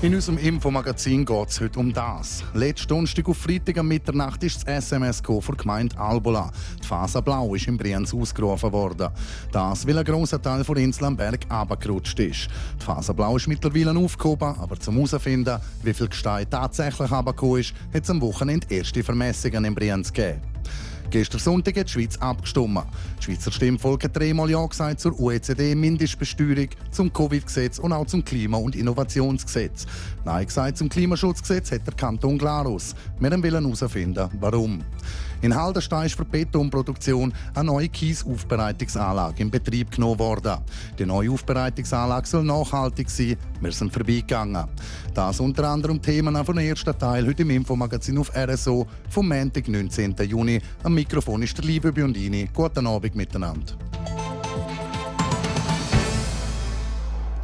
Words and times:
In 0.00 0.14
unserem 0.14 0.38
Infomagazin 0.38 1.24
geht 1.24 1.48
es 1.48 1.60
heute 1.60 1.80
um 1.80 1.92
das. 1.92 2.44
Letzten 2.54 2.86
Donnerstag 2.86 3.28
auf 3.28 3.36
Freitag 3.36 3.78
am 3.78 3.88
Mitternacht 3.88 4.40
ist 4.44 4.58
das 4.58 4.84
SMS 4.84 5.20
von 5.20 5.40
der 5.40 5.56
Gemeinde 5.56 5.98
Albola. 5.98 6.52
Die 6.80 6.86
Phase 6.86 7.20
Blau 7.20 7.52
ist 7.56 7.66
in 7.66 7.76
Brienz 7.76 8.14
ausgerufen 8.14 8.70
worden. 8.70 9.08
Das, 9.50 9.84
weil 9.88 9.98
ein 9.98 10.04
grosser 10.04 10.40
Teil 10.40 10.62
der 10.62 10.76
Insel 10.76 11.06
am 11.06 11.16
Berg 11.16 11.40
abgerutscht 11.48 12.20
ist. 12.20 12.46
Die 12.80 12.84
Phase 12.84 13.12
Blau 13.12 13.38
ist 13.38 13.48
mittlerweile 13.48 13.98
aufgehoben, 13.98 14.54
aber 14.60 14.78
zum 14.78 14.94
herausfinden, 14.94 15.58
wie 15.82 15.92
viel 15.92 16.06
Gestein 16.06 16.48
tatsächlich 16.48 17.10
abgekommen 17.10 17.58
ist, 17.58 17.74
hat 17.92 18.04
es 18.04 18.10
am 18.10 18.20
Wochenende 18.20 18.68
erste 18.70 19.02
Vermessungen 19.02 19.64
in 19.64 19.74
Brienz 19.74 20.12
gegeben. 20.12 20.57
Gestern 21.10 21.40
Sonntag 21.40 21.76
hat 21.78 21.88
die 21.88 21.92
Schweiz 21.92 22.16
abgestimmt. 22.18 22.82
Das 23.16 23.24
Schweizer 23.24 23.50
Stimmvolk 23.50 24.04
hat 24.04 24.16
dreimal 24.16 24.50
Ja 24.50 24.64
gesagt 24.66 25.00
zur 25.00 25.18
OECD-Mindestbesteuerung, 25.18 26.68
zum 26.90 27.10
Covid-Gesetz 27.10 27.78
und 27.78 27.92
auch 27.94 28.06
zum 28.06 28.22
Klima- 28.22 28.58
und 28.58 28.76
Innovationsgesetz. 28.76 29.86
Nein 30.24 30.44
gesagt 30.44 30.76
zum 30.76 30.90
Klimaschutzgesetz 30.90 31.72
hat 31.72 31.86
der 31.86 31.94
Kanton 31.94 32.36
Glarus. 32.36 32.94
Wir 33.18 33.30
wollen 33.30 33.64
herausfinden, 33.64 34.28
warum. 34.38 34.82
In 35.40 35.54
Haldenstein 35.54 36.06
ist 36.06 36.16
für 36.16 36.24
Betonproduktion 36.24 37.32
eine 37.54 37.64
neue 37.64 37.88
Kiesaufbereitungsanlage 37.88 39.42
in 39.42 39.50
Betrieb 39.50 39.92
genommen 39.92 40.18
worden. 40.18 40.58
Die 40.98 41.06
neue 41.06 41.30
Aufbereitungsanlage 41.30 42.26
soll 42.26 42.42
nachhaltig 42.42 43.08
sein. 43.08 43.36
Wir 43.60 43.70
sind 43.70 43.92
vorbeigegangen. 43.92 44.66
Das 45.14 45.38
unter 45.38 45.68
anderem 45.68 46.02
Themen 46.02 46.44
vom 46.44 46.58
ersten 46.58 46.98
Teil 46.98 47.26
heute 47.26 47.42
im 47.42 47.50
Infomagazin 47.50 48.18
auf 48.18 48.32
RSO 48.34 48.86
vom 49.10 49.28
Montag, 49.28 49.68
19. 49.68 50.16
Juni. 50.26 50.60
Am 50.82 50.94
Mikrofon 50.94 51.42
ist 51.42 51.56
der 51.56 51.64
liebe 51.64 51.92
Biondini. 51.92 52.48
Guten 52.52 52.86
Abend 52.86 53.14
miteinander. 53.14 53.87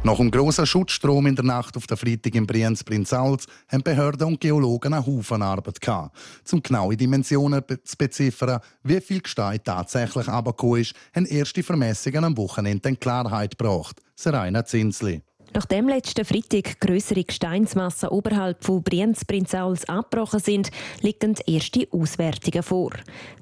Nach 0.05 0.17
dem 0.17 0.29
grossen 0.29 0.67
Schutzstrom 0.67 1.25
in 1.25 1.35
der 1.35 1.43
Nacht 1.43 1.75
auf 1.75 1.87
der 1.87 1.97
Freitag 1.97 2.35
in 2.35 2.45
Brienz-Prinzals 2.45 3.47
haben 3.67 3.81
Behörden 3.81 4.27
und 4.27 4.39
Geologen 4.39 4.93
einen 4.93 5.03
Haufen 5.03 5.41
Arbeit 5.41 5.81
gehabt. 5.81 6.15
Um 6.51 6.61
genaue 6.61 6.95
Dimensionen 6.95 7.63
zu 7.83 7.97
beziffern, 7.97 8.59
wie 8.83 9.01
viel 9.01 9.21
Gestein 9.21 9.61
tatsächlich 9.63 10.27
abgekommen 10.27 10.81
ist, 10.81 10.93
haben 11.15 11.25
erste 11.25 11.63
Vermessungen 11.63 12.23
am 12.23 12.37
Wochenende 12.37 12.95
Klarheit 12.97 13.57
gebracht. 13.57 13.99
Serena 14.15 14.63
Zinsli. 14.63 15.23
Nachdem 15.55 15.87
letzten 15.87 16.25
Freitag 16.25 16.81
größere 16.81 17.23
Gesteinsmassen 17.23 18.09
oberhalb 18.09 18.61
von 18.61 18.83
Brienz-Prinzals 18.83 19.87
abgebrochen 19.87 20.41
sind, 20.41 20.69
liegen 20.99 21.33
erste 21.47 21.87
Auswertungen 21.91 22.61
vor. 22.61 22.91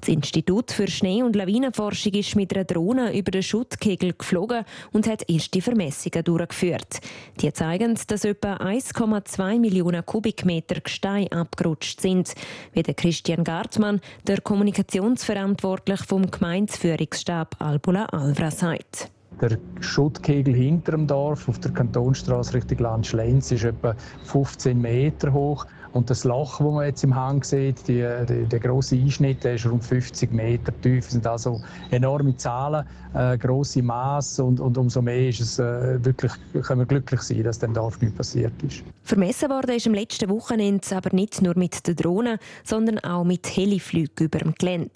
Das 0.00 0.10
Institut 0.10 0.70
für 0.70 0.86
Schnee- 0.86 1.24
und 1.24 1.34
Lawinenforschung 1.34 2.12
ist 2.12 2.36
mit 2.36 2.54
einer 2.54 2.62
Drohne 2.62 3.18
über 3.18 3.32
den 3.32 3.42
Schuttkegel 3.42 4.12
geflogen 4.12 4.64
und 4.92 5.08
hat 5.08 5.28
erste 5.28 5.60
Vermessungen 5.60 6.22
durchgeführt. 6.22 7.00
Die 7.40 7.52
zeigen, 7.52 7.98
dass 8.06 8.24
etwa 8.24 8.58
1,2 8.58 9.58
Millionen 9.58 10.06
Kubikmeter 10.06 10.80
Gestein 10.80 11.32
abgerutscht 11.32 12.00
sind, 12.00 12.32
wie 12.74 12.84
der 12.84 12.94
Christian 12.94 13.42
Gartmann, 13.42 14.00
der 14.28 14.40
Kommunikationsverantwortliche 14.40 16.04
vom 16.04 16.30
Gemeindeführungsstab 16.30 17.56
Albula 17.58 18.04
Alvra 18.04 18.52
sagt. 18.52 19.10
Der 19.40 19.58
Schuttkegel 19.80 20.54
hinter 20.54 20.92
dem 20.92 21.06
Dorf 21.06 21.48
auf 21.48 21.58
der 21.58 21.72
Kantonstraße 21.72 22.54
Richtung 22.54 22.78
Land 22.78 23.06
Schlenz 23.06 23.50
ist 23.50 23.64
etwa 23.64 23.96
15 24.22 24.80
Meter 24.80 25.32
hoch. 25.32 25.66
Und 25.94 26.10
das 26.10 26.24
Loch, 26.24 26.58
das 26.58 26.72
man 26.72 26.84
jetzt 26.84 27.04
im 27.04 27.14
Hang 27.14 27.42
sieht, 27.44 27.86
die, 27.86 28.04
die, 28.28 28.46
der 28.46 28.60
große 28.60 28.96
Einschnitt, 28.96 29.44
der 29.44 29.54
ist 29.54 29.64
rund 29.64 29.84
50 29.84 30.32
Meter 30.32 30.72
tief. 30.82 31.04
Das 31.04 31.12
sind 31.12 31.26
also 31.26 31.60
enorme 31.92 32.36
Zahlen, 32.36 32.84
äh, 33.14 33.38
große 33.38 33.80
Maß 33.80 34.40
und, 34.40 34.58
und 34.58 34.76
umso 34.76 35.00
mehr 35.00 35.28
ist 35.28 35.40
es 35.40 35.60
äh, 35.60 36.04
wirklich, 36.04 36.32
können 36.62 36.80
wir 36.80 36.86
glücklich 36.86 37.20
sein, 37.20 37.44
dass 37.44 37.60
dem 37.60 37.72
Dorf 37.72 38.00
nichts 38.00 38.16
passiert 38.16 38.52
ist. 38.64 38.82
Vermessen 39.04 39.50
worden 39.50 39.76
ist 39.76 39.86
am 39.86 39.94
letzten 39.94 40.28
Wochenende 40.30 40.84
aber 40.96 41.14
nicht 41.14 41.40
nur 41.40 41.56
mit 41.56 41.86
der 41.86 41.94
Drohne, 41.94 42.38
sondern 42.64 42.98
auch 42.98 43.22
mit 43.22 43.46
Heliflügen 43.56 44.26
über 44.26 44.38
dem 44.40 44.54
Gelände. 44.54 44.90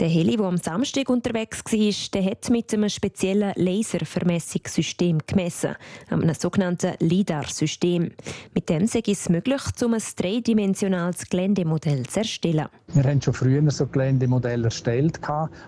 Der 0.00 0.08
Heli, 0.08 0.36
der 0.36 0.46
am 0.46 0.56
Samstag 0.56 1.08
unterwegs 1.10 1.62
war, 1.64 2.20
der 2.20 2.30
hat 2.30 2.50
mit 2.50 2.74
einem 2.74 2.88
speziellen 2.88 3.52
Laservermessungssystem 3.54 5.18
gemessen, 5.26 5.76
einem 6.08 6.34
sogenannten 6.34 6.94
LIDAR-System. 6.98 8.10
Mit 8.54 8.68
dem 8.68 8.86
sei 8.86 9.02
es 9.06 9.28
möglich, 9.28 9.60
um 9.84 9.94
ein 9.94 10.00
dreidimensionales 10.40 11.28
Geländemodell 11.28 12.06
zu 12.06 12.20
erstellen. 12.20 12.66
Wir 12.88 13.04
haben 13.04 13.20
schon 13.20 13.34
früher 13.34 13.70
so 13.70 13.86
Geländemodelle 13.86 14.64
erstellt 14.64 15.20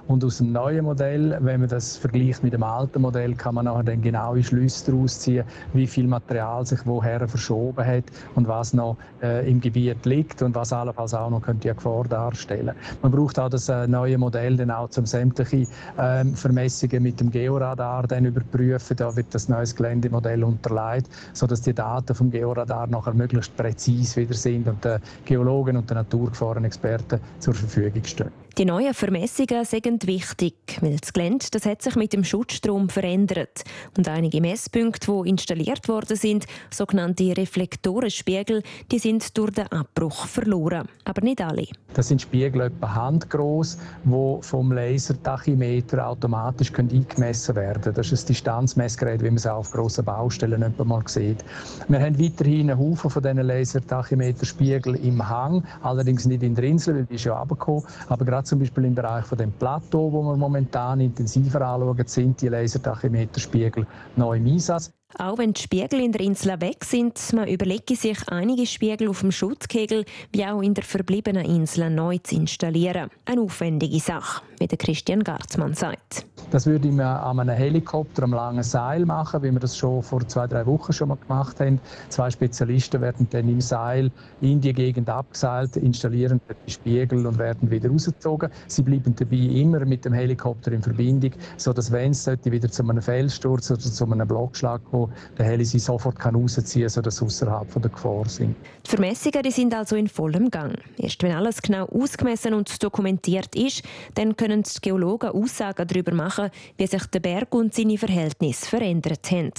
und 0.09 0.25
aus 0.25 0.38
dem 0.38 0.53
neuen 0.53 0.84
Modell, 0.84 1.38
wenn 1.41 1.60
man 1.60 1.69
das 1.69 1.97
vergleicht 1.97 2.43
mit 2.43 2.53
dem 2.53 2.62
alten 2.62 3.03
Modell, 3.03 3.34
kann 3.34 3.55
man 3.55 3.66
nachher 3.66 3.84
dann 3.84 4.03
genaue 4.03 4.43
Schlüsse 4.43 4.91
daraus 4.91 5.21
ziehen, 5.21 5.44
wie 5.72 5.87
viel 5.87 6.06
Material 6.06 6.66
sich 6.66 6.81
woher 6.84 7.28
verschoben 7.28 7.84
hat 7.84 8.05
und 8.34 8.49
was 8.49 8.72
noch 8.72 8.97
äh, 9.22 9.49
im 9.49 9.61
Gebiet 9.61 10.05
liegt 10.05 10.43
und 10.43 10.55
was 10.55 10.72
allenfalls 10.72 11.15
auch 11.15 11.31
noch 11.31 11.43
könnte 11.43 11.69
eine 11.69 11.77
Gefahr 11.77 12.05
darstellen. 12.05 12.75
Man 13.03 13.12
braucht 13.12 13.38
auch 13.38 13.50
das 13.50 13.69
äh, 13.69 13.87
neue 13.87 14.19
Modell 14.19 14.56
dann 14.56 14.71
auch 14.71 14.88
zum 14.88 15.06
sämtliche 15.06 15.69
äh, 15.99 16.25
Vermessungen 16.34 17.03
mit 17.03 17.21
dem 17.21 17.31
Georadar 17.31 18.06
dann 18.06 18.25
überprüfen. 18.25 18.97
Da 18.97 19.15
wird 19.15 19.27
das 19.32 19.49
neue 19.49 19.66
Geländemodell 19.66 20.43
unterlegt, 20.43 21.09
sodass 21.34 21.62
die 21.62 21.75
Daten 21.75 22.15
vom 22.15 22.31
Georadar 22.31 22.87
nachher 22.88 23.15
möglichst 23.15 23.56
präzise 23.56 24.21
wieder 24.21 24.34
sind 24.34 24.62
und 24.69 24.84
den 24.84 25.00
Geologen 25.25 25.77
und 25.77 25.89
den 25.89 25.97
Naturgefahrenexperten 25.97 27.21
zur 27.39 27.55
Verfügung 27.55 28.05
stehen. 28.05 28.31
Die 28.59 28.67
neuen 28.67 28.93
Vermessungen 28.93 29.65
sind 29.65 30.07
wichtig, 30.07 30.55
weil 30.83 30.99
das 30.99 31.15
Gelände 31.15 31.47
das 31.51 31.65
hat 31.65 31.81
sich 31.81 31.97
mit 31.97 32.13
dem 32.13 32.23
Schutzstrom 32.23 32.91
verändert. 32.91 33.65
Und 33.97 34.09
einige 34.09 34.43
Messpunkte, 34.43 35.11
die 35.11 35.31
installiert 35.31 35.89
worden 35.89 36.19
sind, 36.19 36.47
sogenannte 36.71 37.35
Reflektorenspiegel, 37.35 38.62
die 38.91 38.99
sind 38.99 39.39
durch 39.39 39.53
den 39.53 39.69
Abbruch 39.69 40.27
verloren. 40.27 40.87
Aber 41.05 41.23
nicht 41.23 41.41
alle. 41.41 41.67
Das 41.95 42.09
sind 42.09 42.21
Spiegel 42.21 42.62
etwa 42.62 42.95
handgroß, 42.95 43.79
die 44.05 44.39
vom 44.43 44.73
Lasertachymeter 44.73 46.07
automatisch 46.07 46.73
eingemessen 46.75 47.57
werden 47.57 47.83
können. 47.83 47.97
Das 47.97 48.12
ist 48.12 48.25
ein 48.25 48.27
Distanzmessgerät, 48.29 49.23
wie 49.23 49.31
man 49.31 49.37
es 49.37 49.47
auch 49.47 49.59
auf 49.59 49.71
grossen 49.71 50.05
Baustellen 50.05 50.62
etwa 50.62 50.85
mal 50.85 51.03
sieht. 51.07 51.43
Wir 51.89 52.01
haben 52.01 52.19
weiterhin 52.19 52.71
einen 52.71 52.79
Haufen 52.79 53.09
von 53.09 53.23
diesen 53.23 53.39
Lasertachymeterspiegeln 53.39 55.03
im 55.03 55.27
Hang, 55.27 55.65
allerdings 55.83 56.27
nicht 56.27 56.43
in 56.43 56.55
der 56.55 56.65
Insel, 56.65 56.97
weil 56.97 57.07
die 57.07 57.15
ist 57.15 57.25
ja 57.25 57.39
runtergekommen. 57.39 57.85
Aber 58.09 58.25
gerade 58.27 58.42
zum 58.45 58.59
Beispiel 58.59 58.85
im 58.85 58.95
Bereich 58.95 59.25
von 59.25 59.39
dem 59.39 59.53
Plateau, 59.53 60.13
wo 60.13 60.23
wir 60.23 60.37
momentan 60.37 61.01
intensiver 61.01 61.61
anschauen, 61.61 62.07
sind 62.07 62.41
die 62.41 62.49
Lasertachymeterspiegel 62.49 63.87
neu 64.17 64.37
im 64.37 64.47
Einsatz. 64.47 64.93
Auch 65.19 65.39
wenn 65.39 65.53
die 65.53 65.61
Spiegel 65.61 66.00
in 66.00 66.12
der 66.12 66.23
Insel 66.23 66.61
weg 66.61 66.84
sind, 66.84 67.19
man 67.34 67.47
überlege 67.47 67.97
sich 67.97 68.19
einige 68.28 68.67
Spiegel 68.67 69.09
auf 69.09 69.21
dem 69.21 69.31
Schutzkegel 69.31 70.05
wie 70.33 70.45
auch 70.47 70.62
in 70.62 70.75
der 70.75 70.84
verbliebenen 70.84 71.45
Insel 71.45 71.91
neu 71.91 72.19
zu 72.19 72.37
installieren. 72.37 73.11
Eine 73.27 73.43
aufwendige 73.43 74.00
Sache, 74.00 74.43
wie 74.59 74.67
der 74.67 74.78
Christian 74.78 75.23
Garzmann 75.23 75.75
sagt. 75.75 76.27
Das 76.50 76.67
würde 76.67 76.89
man 76.89 77.17
an 77.17 77.41
einem 77.41 77.56
Helikopter 77.56 78.25
am 78.25 78.33
langen 78.33 78.62
Seil 78.62 79.05
machen, 79.06 79.43
wie 79.43 79.50
wir 79.50 79.61
das 79.61 79.77
schon 79.77 80.03
vor 80.03 80.27
zwei, 80.28 80.47
drei 80.47 80.67
Wochen 80.67 80.93
schon 80.93 81.09
mal 81.09 81.17
gemacht 81.17 81.61
haben. 81.61 81.81
Zwei 82.09 82.31
Spezialisten 82.31 83.00
werden 83.00 83.27
dann 83.31 83.49
im 83.49 83.61
Seil 83.61 84.11
in 84.41 84.61
die 84.61 84.73
Gegend 84.73 85.09
abgeseilt, 85.09 85.77
installieren 85.77 86.41
die 86.67 86.71
Spiegel 86.71 87.27
und 87.27 87.39
werden 87.39 87.71
wieder 87.71 87.91
rausgezogen. 87.91 88.50
Sie 88.67 88.83
bleiben 88.83 89.15
dabei 89.17 89.37
immer 89.37 89.84
mit 89.84 90.05
dem 90.05 90.12
Helikopter 90.12 90.73
in 90.73 90.83
Verbindung, 90.83 91.33
sodass 91.56 91.91
wenn 91.91 92.11
es 92.11 92.27
wieder 92.27 92.71
zu 92.71 92.83
einem 92.83 93.03
Felssturz 93.03 93.71
oder 93.71 93.81
zu 93.81 94.05
einem 94.05 94.29
Blockschlag 94.29 94.83
kommt, 94.91 95.02
der 95.39 95.47
Heli 95.47 95.65
sie 95.65 95.79
sofort 95.79 96.19
kann 96.19 96.35
rausziehen 96.35 96.82
kann, 96.82 96.91
sodass 96.91 97.17
sie 97.17 97.25
außerhalb 97.25 97.82
der 97.82 97.91
Gefahr 97.91 98.29
sind. 98.29 98.56
Die 98.87 98.91
Vermessungen 98.91 99.43
die 99.43 99.50
sind 99.50 99.75
also 99.75 99.97
in 99.97 100.09
vollem 100.09 100.50
Gang. 100.50 100.76
Erst 100.99 101.23
wenn 101.23 101.32
alles 101.32 101.62
genau 101.62 101.87
ausgemessen 101.87 102.55
und 102.55 102.82
dokumentiert 102.82 103.55
ist, 103.55 103.82
dann 104.15 104.37
können 104.37 104.62
die 104.62 104.81
Geologen 104.81 105.31
Aussagen 105.31 105.87
darüber 105.87 106.15
machen, 106.15 106.50
wie 106.76 106.87
sich 106.87 107.06
der 107.06 107.21
Berg 107.21 107.55
und 107.55 107.75
seine 107.75 107.99
Verhältnisse 107.99 108.67
verändert 108.67 109.31
haben. 109.31 109.53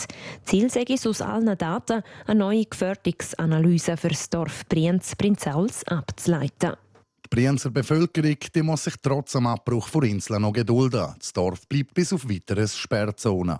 Ziel 0.46 0.70
sei 0.70 0.86
es, 0.88 1.08
aus 1.08 1.22
allen 1.22 1.58
Daten 1.58 2.04
eine 2.26 2.40
neue 2.40 2.66
Gefährdungsanalyse 2.66 3.98
für 3.98 4.10
das 4.10 4.30
Dorf 4.30 4.64
Brienz-Prinzals 4.68 5.86
abzuleiten. 5.88 6.74
Die 7.26 7.30
Brienzer 7.30 7.72
Bevölkerung 7.72 8.38
die 8.54 8.62
muss 8.62 8.84
sich 8.84 8.96
trotz 9.02 9.32
dem 9.32 9.48
Abbruch 9.48 9.88
von 9.88 10.04
Inseln 10.04 10.42
noch 10.42 10.54
gedulden. 10.54 11.16
Das 11.18 11.34
Dorf 11.34 11.68
bleibt 11.68 11.94
bis 11.94 12.14
auf 12.14 12.30
weiteres 12.30 12.78
Sperrzone. 12.78 13.60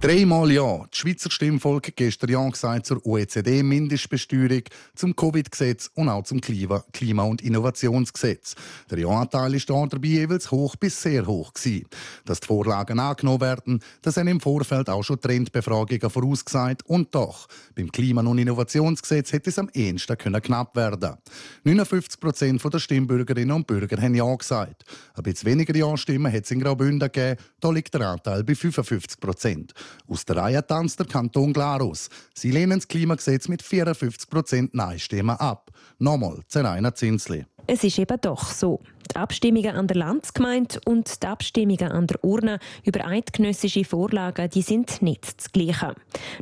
Dreimal 0.00 0.50
ja. 0.50 0.86
Die 0.94 0.96
Schweizer 0.96 1.30
Stimmvolk 1.30 1.94
gestern 1.94 2.30
Ja 2.30 2.48
gesagt 2.48 2.86
zur 2.86 3.04
OECD-Mindestbesteuerung, 3.04 4.62
zum 4.94 5.14
Covid-Gesetz 5.14 5.90
und 5.94 6.08
auch 6.08 6.22
zum 6.22 6.40
Klima- 6.40 7.24
und 7.24 7.42
Innovationsgesetz. 7.42 8.54
Der 8.90 9.00
Ja-Anteil 9.00 9.54
ist 9.56 9.68
da 9.68 9.84
dabei 9.84 10.08
jeweils 10.08 10.50
hoch 10.50 10.74
bis 10.76 11.02
sehr 11.02 11.26
hoch 11.26 11.52
gewesen. 11.52 11.84
Dass 12.24 12.40
die 12.40 12.46
Vorlagen 12.46 12.98
angenommen 12.98 13.42
werden, 13.42 13.80
das 14.00 14.16
haben 14.16 14.28
im 14.28 14.40
Vorfeld 14.40 14.88
auch 14.88 15.02
schon 15.02 15.20
Trendbefragungen 15.20 16.08
vorausgesagt. 16.08 16.82
Und 16.86 17.14
doch, 17.14 17.46
beim 17.74 17.92
Klima- 17.92 18.22
und 18.22 18.38
Innovationsgesetz 18.38 19.34
hätte 19.34 19.50
es 19.50 19.58
am 19.58 19.68
ehesten 19.74 20.16
können 20.16 20.40
knapp 20.40 20.74
werden 20.76 21.18
59 21.64 22.18
Prozent 22.18 22.64
der 22.64 22.78
Stimmbürgerinnen 22.78 23.54
und 23.54 23.66
Bürger 23.66 24.00
haben 24.00 24.14
Ja 24.14 24.34
gesagt. 24.34 24.82
Ein 25.14 25.24
bisschen 25.24 25.50
weniger 25.50 25.76
Ja-Stimmen 25.76 26.32
hat 26.32 26.44
es 26.44 26.50
in 26.52 26.60
Graubünden 26.60 27.12
gegeben. 27.12 27.38
Da 27.60 27.70
liegt 27.70 27.92
der 27.92 28.08
Anteil 28.08 28.42
bei 28.44 28.54
55 28.54 29.20
Prozent. 29.20 29.74
Aus 30.08 30.24
der 30.24 30.36
Reihe 30.36 30.66
tanzt 30.66 30.98
der 30.98 31.06
Kanton 31.06 31.52
Glarus. 31.52 32.08
Sie 32.34 32.50
lehnen 32.50 32.78
das 32.78 32.88
Klimagesetz 32.88 33.48
mit 33.48 33.62
54% 33.62 34.70
Nein-Stimmen 34.72 35.36
ab. 35.36 35.70
Nochmal, 35.98 36.40
Zeraina 36.48 36.94
Zinsli. 36.94 37.46
Es 37.66 37.84
ist 37.84 37.98
eben 37.98 38.20
doch 38.20 38.50
so. 38.50 38.80
Die 39.10 39.16
Abstimmungen 39.16 39.74
an 39.74 39.88
der 39.88 39.96
Landsgemeinde 39.96 40.80
und 40.86 41.20
die 41.22 41.26
Abstimmungen 41.26 41.90
an 41.90 42.06
der 42.06 42.22
Urne 42.22 42.60
über 42.84 43.04
eidgenössische 43.04 43.84
Vorlagen 43.84 44.48
die 44.50 44.62
sind 44.62 45.02
nicht 45.02 45.36
das 45.36 45.50
Gleiche. 45.50 45.94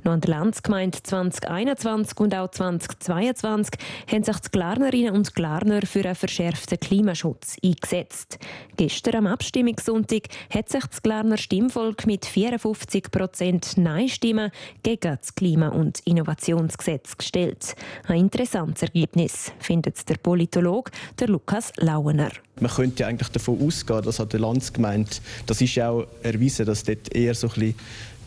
Noch 0.05 0.13
an 0.13 0.21
der 0.21 0.31
Landsgemeinde 0.31 1.03
2021 1.03 2.21
und 2.21 2.35
auch 2.35 2.51
2022 2.51 3.75
haben 4.11 4.23
sich 4.23 4.37
die 4.37 4.51
Glarnerinnen 4.51 5.15
und 5.15 5.35
Glarner 5.35 5.81
für 5.83 6.05
einen 6.05 6.15
verschärften 6.15 6.79
Klimaschutz 6.79 7.57
eingesetzt. 7.65 8.39
Gestern 8.77 9.17
am 9.17 9.27
Abstimmungssonntag 9.29 10.29
hat 10.53 10.69
sich 10.69 10.85
das 10.85 11.03
Glarner 11.03 11.39
Stimmvolk 11.39 12.07
mit 12.07 12.27
54 12.27 13.11
Prozent 13.11 13.79
Nein-Stimmen 13.79 14.51
gegen 14.83 15.17
das 15.19 15.35
Klima- 15.35 15.69
und 15.69 16.01
Innovationsgesetz 16.05 17.17
gestellt. 17.17 17.75
Ein 18.07 18.21
interessantes 18.21 18.83
Ergebnis, 18.83 19.53
findet 19.59 20.09
der 20.09 20.17
Politolog 20.17 20.91
der 21.19 21.29
Lukas 21.29 21.73
Lauener. 21.77 22.31
Man 22.61 22.71
könnte 22.71 23.07
eigentlich 23.07 23.29
davon 23.29 23.61
ausgehen, 23.61 24.03
dass 24.03 24.21
an 24.21 24.29
der 24.29 24.41
Landsgemeinde, 24.41 25.11
das 25.47 25.61
ist 25.61 25.75
ja 25.75 25.91
auch 25.91 26.07
erwiesen, 26.23 26.67
dass 26.67 26.85
dort 26.85 27.15
eher 27.15 27.35
so 27.35 27.49
ein 27.49 27.55
bisschen 27.55 27.75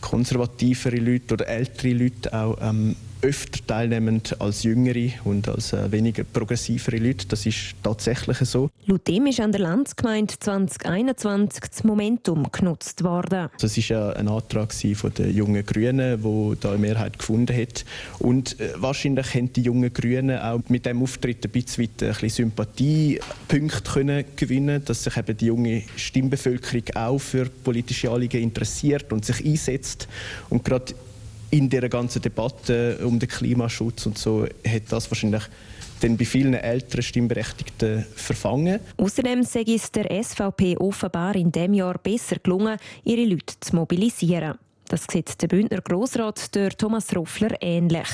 konservativere 0.02 0.98
Leute 0.98 1.36
oder 1.36 1.48
ältere 1.48 1.94
Leute 1.94 2.34
auch 2.34 2.58
ähm, 2.62 2.96
öfter 3.22 3.66
teilnehmen 3.66 4.22
als 4.40 4.64
jüngere 4.64 5.12
und 5.24 5.48
als 5.48 5.74
äh, 5.74 5.92
weniger 5.92 6.24
progressivere 6.24 6.98
Leute. 6.98 7.28
Das 7.28 7.46
ist 7.46 7.76
tatsächlich 7.84 8.38
so. 8.40 8.70
Laut 8.86 9.08
dem 9.08 9.28
ist 9.28 9.40
an 9.40 9.52
der 9.52 9.62
Landsgemeinde 9.62 10.34
2021 10.40 11.62
das 11.62 11.84
Momentum 11.84 12.52
genutzt 12.52 13.04
worden. 13.04 13.50
Das 13.60 13.78
ist 13.78 13.90
ja 13.90 14.12
ein 14.12 14.28
Antrag 14.28 14.74
von 14.74 15.14
den 15.14 15.36
jungen 15.36 15.66
Grünen, 15.66 16.24
wo 16.24 16.56
da 16.56 16.70
eine 16.70 16.80
Mehrheit 16.80 17.20
gefunden 17.20 17.56
hat. 17.56 17.86
Und 18.20 18.60
äh, 18.60 18.74
wahrscheinlich 18.78 19.34
haben 19.34 19.54
die 19.54 19.62
jungen 19.62 19.94
Grünen 19.94 20.40
auch 20.40 20.62
mit 20.70 20.86
dem 20.86 21.02
Auftritt 21.02 21.46
ein 21.46 21.52
bisschen, 21.52 21.84
ein 21.84 22.08
bisschen 22.08 22.30
Sympathiepunkte 22.30 23.92
können 23.92 24.26
gewinnen, 24.36 24.84
dass 24.86 25.04
sich 25.04 25.18
eben 25.18 25.38
die 25.38 25.46
junge 25.48 25.84
Stimmbevölkerung 25.96 26.84
auch 26.96 27.20
für 27.20 27.46
politische 27.46 28.10
Anliegen 28.10 28.42
interessiert 28.42 29.12
und 29.12 29.26
sich 29.26 29.46
einsetzt. 29.46 30.08
Und 30.50 30.64
gerade 30.64 30.94
in 31.52 31.70
der 31.70 31.88
ganzen 31.90 32.22
Debatte 32.22 33.00
um 33.06 33.20
den 33.20 33.30
Klimaschutz 33.30 34.06
und 34.06 34.18
so 34.18 34.46
hat 34.66 34.84
das 34.90 35.12
wahrscheinlich 35.12 35.44
dann 36.00 36.18
bei 36.18 36.26
vielen 36.26 36.54
älteren 36.54 37.04
Stimmberechtigten 37.04 38.06
verfangen. 38.16 38.80
Außerdem 38.98 39.44
sei 39.44 39.64
es 39.68 39.92
der 39.92 40.24
SVP 40.24 40.78
offenbar 40.78 41.36
in 41.36 41.52
dem 41.52 41.74
Jahr 41.74 41.98
besser 42.00 42.38
gelungen, 42.42 42.78
ihre 43.04 43.26
Leute 43.26 43.60
zu 43.60 43.76
mobilisieren. 43.76 44.58
Das 44.88 45.06
sieht 45.10 45.42
der 45.42 45.48
Bündner 45.48 45.82
Grossrat 45.82 46.54
der 46.56 46.72
Thomas 46.72 47.16
Roffler 47.16 47.56
ähnlich. 47.62 48.10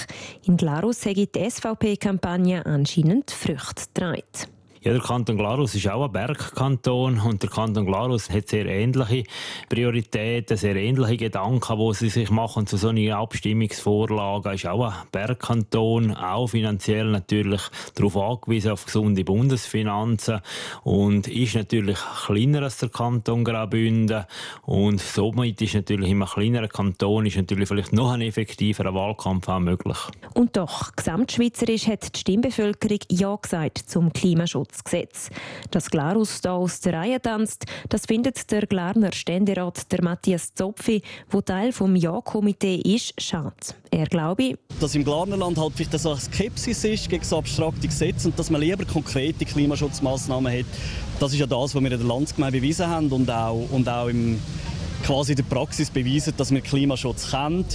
In 0.45 0.57
Glarus 0.57 1.05
hätte 1.05 1.25
die 1.25 1.49
SVP-Kampagne 1.49 2.65
anscheinend 2.65 3.31
Früchte 3.31 3.85
getragen. 3.93 4.56
Ja, 4.81 4.93
der 4.93 5.01
Kanton 5.01 5.37
Glarus 5.37 5.73
ist 5.73 5.87
auch 5.89 6.05
ein 6.05 6.11
Bergkanton 6.11 7.19
und 7.19 7.41
der 7.41 7.49
Kanton 7.49 7.85
Glarus 7.85 8.29
hat 8.29 8.47
sehr 8.47 8.67
ähnliche 8.67 9.23
Prioritäten, 9.69 10.55
sehr 10.55 10.75
ähnliche 10.75 11.17
Gedanken, 11.17 11.77
wo 11.79 11.93
sie 11.93 12.09
sich 12.09 12.29
machen 12.29 12.67
zu 12.67 12.77
so 12.77 12.89
einer 12.89 13.17
Abstimmungsvorlage. 13.17 14.53
Ist 14.53 14.67
auch 14.67 14.85
ein 14.85 14.93
Bergkanton, 15.11 16.15
auch 16.15 16.47
finanziell 16.47 17.05
natürlich 17.05 17.61
darauf 17.95 18.17
angewiesen 18.17 18.71
auf 18.71 18.85
gesunde 18.85 19.23
Bundesfinanzen 19.23 20.41
und 20.83 21.27
ist 21.27 21.55
natürlich 21.55 21.97
kleiner 22.25 22.61
als 22.63 22.77
der 22.77 22.89
Kanton 22.89 23.43
Graubünden 23.43 24.25
und 24.63 25.01
somit 25.01 25.61
ist 25.61 25.73
natürlich 25.73 26.11
einem 26.11 26.25
kleineren 26.25 26.69
Kanton 26.69 27.25
ist 27.25 27.37
natürlich 27.37 27.67
vielleicht 27.67 27.93
noch 27.93 28.11
ein 28.11 28.21
effektiverer 28.21 28.93
Wahlkampf 28.93 29.49
auch 29.49 29.59
möglich. 29.59 29.97
Und 30.33 30.55
doch, 30.55 30.95
gesamtschweizerisch 30.95 31.87
hat 31.87 32.15
die 32.15 32.19
Stimmbevölkerung 32.19 32.99
Ja 33.09 33.35
gesagt 33.35 33.79
zum 33.87 34.13
Klimaschutz. 34.13 34.66
Gesetz. 34.83 35.29
Dass 35.71 35.89
Glarus 35.89 36.41
da 36.41 36.55
aus 36.55 36.79
der 36.81 36.93
Reihe 36.93 37.21
tanzt, 37.21 37.65
das 37.89 38.05
findet 38.05 38.51
der 38.51 38.65
Glarner 38.65 39.11
Ständerat 39.13 39.91
der 39.91 40.03
Matthias 40.03 40.53
Zopfi, 40.53 41.01
wo 41.29 41.41
Teil 41.41 41.71
vom 41.71 41.95
Ja-Komitee 41.95 42.75
ist, 42.77 43.13
schade. 43.21 43.55
Er 43.91 44.05
glaube, 44.05 44.57
dass 44.79 44.95
im 44.95 45.03
Glarnerland 45.03 45.57
halt 45.57 45.73
vielleicht 45.75 45.97
so 45.99 46.11
eine 46.11 46.19
Skepsis 46.19 46.83
ist 46.83 47.09
gegen 47.09 47.23
so 47.23 47.37
abstrakte 47.37 47.87
Gesetze 47.87 48.27
und 48.27 48.37
dass 48.37 48.49
man 48.49 48.61
lieber 48.61 48.85
konkrete 48.85 49.45
Klimaschutzmaßnahmen 49.45 50.51
hat. 50.51 50.65
Das 51.19 51.33
ist 51.33 51.39
ja 51.39 51.47
das, 51.47 51.73
was 51.73 51.81
wir 51.81 51.91
in 51.91 51.97
der 51.97 52.07
Landsgemeinde 52.07 52.59
bewiesen 52.59 52.87
haben 52.87 53.09
und 53.11 53.29
auch, 53.29 53.67
und 53.71 53.87
auch 53.89 54.07
im, 54.07 54.39
quasi 55.03 55.31
in 55.31 55.37
der 55.37 55.43
Praxis 55.43 55.89
beweisen, 55.89 56.33
dass 56.37 56.51
wir 56.51 56.61
Klimaschutz 56.61 57.31
kennen. 57.31 57.65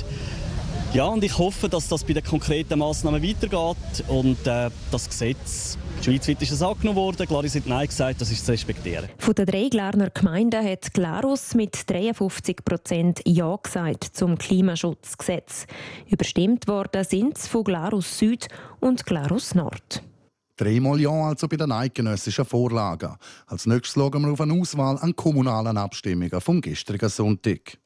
Ja, 0.95 1.07
und 1.07 1.25
ich 1.25 1.39
hoffe, 1.39 1.71
dass 1.71 1.89
das 1.89 2.05
bei 2.05 2.13
den 2.13 2.23
konkreten 2.23 2.79
Maßnahmen 2.79 3.23
weitergeht 3.23 4.05
und 4.09 4.47
äh, 4.47 4.69
das 4.91 5.09
Gesetz 5.09 5.79
Schweizweit 6.05 6.43
ist 6.43 6.51
es 6.51 6.63
angenommen 6.63 6.97
worden. 6.97 7.27
Glaris 7.27 7.55
hat 7.55 7.67
Nein 7.67 7.87
gesagt, 7.87 8.21
das 8.21 8.33
ist 8.33 8.45
zu 8.45 8.51
respektieren. 8.51 9.09
Von 9.19 9.35
den 9.35 9.47
drei 9.47 9.69
Glarner 9.69 10.11
Gemeinden 10.11 10.65
hat 10.65 10.93
Glarus 10.93 11.55
mit 11.55 11.89
53 11.89 12.65
Prozent 12.65 13.21
Ja 13.25 13.55
gesagt 13.55 14.05
zum 14.13 14.37
Klimaschutzgesetz. 14.37 15.67
Überstimmt 16.11 16.67
worden 16.67 17.05
sind 17.05 17.39
es 17.39 17.47
von 17.47 17.63
Glarus 17.63 18.19
Süd 18.19 18.49
und 18.81 19.07
Glarus 19.07 19.55
Nord. 19.55 20.03
Dreimal 20.57 21.01
Ja 21.01 21.11
also 21.11 21.47
bei 21.47 21.57
den 21.57 21.71
eidgenössischen 21.71 22.47
Vorlagen. 22.47 23.15
Als 23.47 23.67
nächstes 23.67 23.95
schauen 23.95 24.23
wir 24.23 24.33
auf 24.33 24.41
eine 24.41 24.55
Auswahl 24.55 24.99
an 24.99 25.15
kommunalen 25.15 25.77
Abstimmungen 25.77 26.41
vom 26.41 26.61
gestrigen 26.61 27.09
Sonntag. 27.09 27.79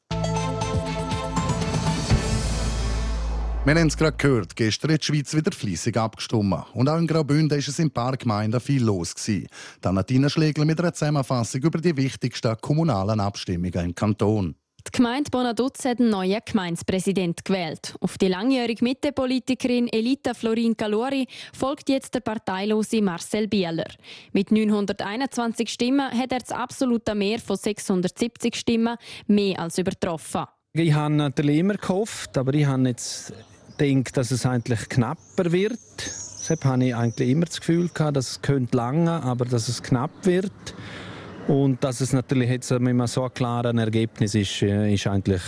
Wir 3.67 3.75
haben 3.75 3.87
es 3.87 3.97
gerade 3.97 4.15
gehört, 4.15 4.55
gestern 4.55 4.93
hat 4.93 5.01
die 5.01 5.07
Schweiz 5.07 5.35
wieder 5.35 5.51
fleissig 5.51 5.97
abgestimmt. 5.97 6.63
Und 6.73 6.87
auch 6.87 6.97
in 6.97 7.05
Graubünden 7.05 7.51
war 7.51 7.57
es 7.57 7.79
in 7.79 7.87
ein 7.87 7.91
paar 7.91 8.15
Gemeinden 8.15 8.61
viel 8.61 8.81
los. 8.81 9.13
Gewesen. 9.13 9.49
Dann 9.81 9.97
hat 9.97 10.07
Tina 10.07 10.29
Schlegel 10.29 10.63
mit 10.63 10.79
einer 10.79 10.93
Zusammenfassung 10.93 11.59
über 11.61 11.79
die 11.79 11.97
wichtigsten 11.97 12.55
kommunalen 12.61 13.19
Abstimmungen 13.19 13.87
im 13.87 13.93
Kanton. 13.93 14.55
Die 14.87 14.91
Gemeinde 14.97 15.29
Bonaduz 15.29 15.83
hat 15.83 15.99
einen 15.99 16.11
neuen 16.11 16.39
Gemeindepräsident 16.45 17.43
gewählt. 17.43 17.93
Auf 17.99 18.17
die 18.17 18.29
langjährige 18.29 18.85
Mittepolitikerin 18.85 19.89
Elita 19.89 20.33
Florin 20.33 20.77
Calori 20.77 21.27
folgt 21.51 21.89
jetzt 21.89 22.13
der 22.15 22.21
parteilose 22.21 23.01
Marcel 23.01 23.49
Bieler. 23.49 23.89
Mit 24.31 24.49
921 24.49 25.67
Stimmen 25.67 26.09
hat 26.09 26.31
er 26.31 26.39
das 26.39 26.51
absolute 26.53 27.13
Mehr 27.15 27.39
von 27.39 27.57
670 27.57 28.55
Stimmen 28.55 28.95
mehr 29.27 29.59
als 29.59 29.77
übertroffen. 29.77 30.45
Ich 30.71 30.93
habe 30.93 31.15
natürlich 31.15 31.57
immer 31.57 31.73
gehofft, 31.73 32.37
aber 32.37 32.53
ich 32.53 32.65
habe 32.65 32.87
jetzt 32.87 33.33
denke, 33.79 34.11
dass 34.11 34.31
es 34.31 34.45
eigentlich 34.45 34.89
knapper 34.89 35.51
wird. 35.51 35.79
Deshalb 35.97 36.65
habe 36.65 36.85
ich 36.85 36.95
eigentlich 36.95 37.29
immer 37.29 37.45
das 37.45 37.59
Gefühl 37.59 37.89
gehabt, 37.93 38.17
dass 38.17 38.31
es 38.31 38.41
könnte 38.41 38.77
lange, 38.77 39.11
aber 39.23 39.45
dass 39.45 39.67
es 39.67 39.83
knapp 39.83 40.11
wird. 40.23 40.51
Und 41.47 41.83
dass 41.83 42.01
es 42.01 42.13
natürlich 42.13 42.49
jetzt 42.49 42.71
mit 42.71 42.81
einem 42.81 43.07
so 43.07 43.27
klaren 43.29 43.77
Ergebnis 43.77 44.35
ist, 44.35 44.61
äh, 44.61 44.93
ist 44.93 45.07
eigentlich 45.07 45.41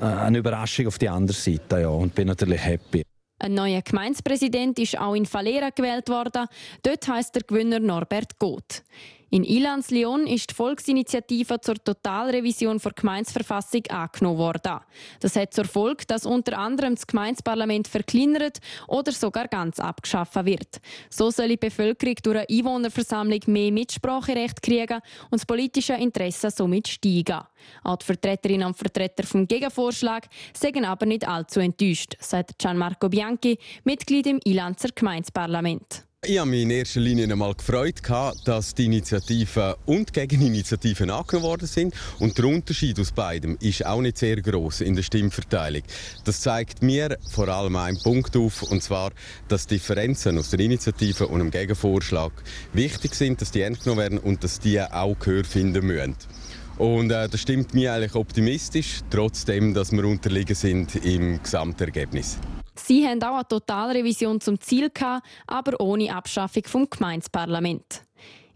äh, 0.00 0.04
eine 0.04 0.38
Überraschung 0.38 0.88
auf 0.88 0.98
die 0.98 1.08
andere 1.08 1.36
Seite. 1.36 1.80
Ja, 1.82 1.88
und 1.88 2.14
bin 2.14 2.26
natürlich 2.26 2.64
happy. 2.64 3.02
Ein 3.38 3.54
neuer 3.54 3.82
Gemeindepräsident 3.82 4.78
ist 4.78 4.98
auch 4.98 5.14
in 5.14 5.26
Falera 5.26 5.70
gewählt 5.70 6.08
worden. 6.08 6.46
Dort 6.82 7.06
heißt 7.06 7.34
der 7.34 7.42
Gewinner 7.42 7.80
Norbert 7.80 8.38
Goth. 8.38 8.82
In 9.34 9.42
Ilans-Lyon 9.42 10.28
ist 10.28 10.50
die 10.50 10.54
Volksinitiative 10.54 11.60
zur 11.60 11.74
Totalrevision 11.74 12.78
der 12.78 12.92
Gemeinsverfassung 12.92 13.84
angenommen 13.88 14.38
worden. 14.38 14.78
Das 15.18 15.34
hat 15.34 15.52
zur 15.52 15.64
Folge, 15.64 16.04
dass 16.06 16.24
unter 16.24 16.56
anderem 16.56 16.94
das 16.94 17.04
Gemeindeparlament 17.04 17.88
verkleinert 17.88 18.60
oder 18.86 19.10
sogar 19.10 19.48
ganz 19.48 19.80
abgeschafft 19.80 20.36
wird. 20.44 20.80
So 21.10 21.32
soll 21.32 21.48
die 21.48 21.56
Bevölkerung 21.56 22.14
durch 22.22 22.36
eine 22.36 22.48
Einwohnerversammlung 22.48 23.40
mehr 23.48 23.72
Mitspracherecht 23.72 24.62
kriegen 24.62 25.00
und 25.30 25.40
das 25.40 25.46
politische 25.46 25.94
Interesse 25.94 26.52
somit 26.52 26.86
steigen. 26.86 27.40
Auch 27.82 27.96
die 27.96 28.04
Vertreterinnen 28.04 28.68
und 28.68 28.76
Vertreter 28.76 29.24
vom 29.24 29.48
Gegenvorschlag 29.48 30.28
sagen 30.56 30.84
aber 30.84 31.06
nicht 31.06 31.26
allzu 31.26 31.58
enttäuscht, 31.58 32.14
sagt 32.20 32.56
Gianmarco 32.56 33.08
Bianchi, 33.08 33.58
Mitglied 33.82 34.28
im 34.28 34.38
Ilanzer 34.44 34.90
Gemeindeparlament. 34.94 36.04
Ich 36.26 36.38
habe 36.38 36.48
mich 36.48 36.62
in 36.62 36.70
erster 36.70 37.00
Linie 37.00 37.30
einmal 37.30 37.54
gefreut, 37.54 38.00
dass 38.46 38.74
die 38.74 38.86
Initiativen 38.86 39.74
und 39.84 40.14
Gegeninitiativen 40.14 41.10
angenommen 41.10 41.48
worden 41.48 41.68
sind. 41.68 41.92
Und 42.18 42.38
der 42.38 42.46
Unterschied 42.46 42.98
aus 42.98 43.12
beidem 43.12 43.58
ist 43.60 43.84
auch 43.84 44.00
nicht 44.00 44.16
sehr 44.16 44.40
groß 44.40 44.80
in 44.80 44.96
der 44.96 45.02
Stimmverteilung. 45.02 45.82
Das 46.24 46.40
zeigt 46.40 46.82
mir 46.82 47.18
vor 47.30 47.48
allem 47.48 47.76
einen 47.76 47.98
Punkt 47.98 48.36
auf, 48.38 48.62
und 48.62 48.82
zwar, 48.82 49.12
dass 49.48 49.66
Differenzen 49.66 50.38
aus 50.38 50.48
der 50.48 50.60
Initiative 50.60 51.26
und 51.26 51.40
dem 51.40 51.50
Gegenvorschlag 51.50 52.32
wichtig 52.72 53.14
sind, 53.14 53.42
dass 53.42 53.50
die 53.50 53.60
ernst 53.60 53.84
genommen 53.84 54.00
werden 54.00 54.18
und 54.18 54.42
dass 54.44 54.60
die 54.60 54.80
auch 54.80 55.18
Gehör 55.18 55.44
finden 55.44 55.86
müssen. 55.86 56.16
Und 56.78 57.10
äh, 57.10 57.28
das 57.28 57.40
stimmt 57.40 57.74
mich 57.74 57.90
eigentlich 57.90 58.14
optimistisch, 58.14 59.00
trotzdem, 59.10 59.74
dass 59.74 59.92
wir 59.92 60.04
unterliegen 60.04 60.54
sind 60.54 60.96
im 61.04 61.42
Gesamtergebnis. 61.42 62.38
Sie 62.74 63.06
haben 63.06 63.22
auch 63.22 63.34
eine 63.34 63.48
Totalrevision 63.48 64.40
zum 64.40 64.60
Ziel 64.60 64.90
gehabt, 64.90 65.26
aber 65.46 65.80
ohne 65.80 66.14
Abschaffung 66.14 66.64
vom 66.66 66.90
Gemeindeparlament. 66.90 68.02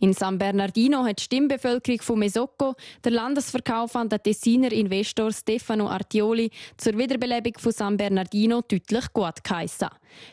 In 0.00 0.12
San 0.12 0.38
Bernardino 0.38 1.04
hat 1.04 1.18
die 1.18 1.24
Stimmbevölkerung 1.24 2.00
von 2.00 2.20
Mesocco 2.20 2.76
der 3.04 3.12
Landesverkauf 3.12 3.96
an 3.96 4.08
den 4.08 4.22
Tessiner 4.22 4.70
Investor 4.70 5.32
Stefano 5.32 5.88
Artioli 5.88 6.50
zur 6.76 6.96
Wiederbelebung 6.96 7.54
von 7.58 7.72
San 7.72 7.96
Bernardino 7.96 8.60
deutlich 8.60 9.12
gut 9.12 9.42
geheissen. 9.42 9.88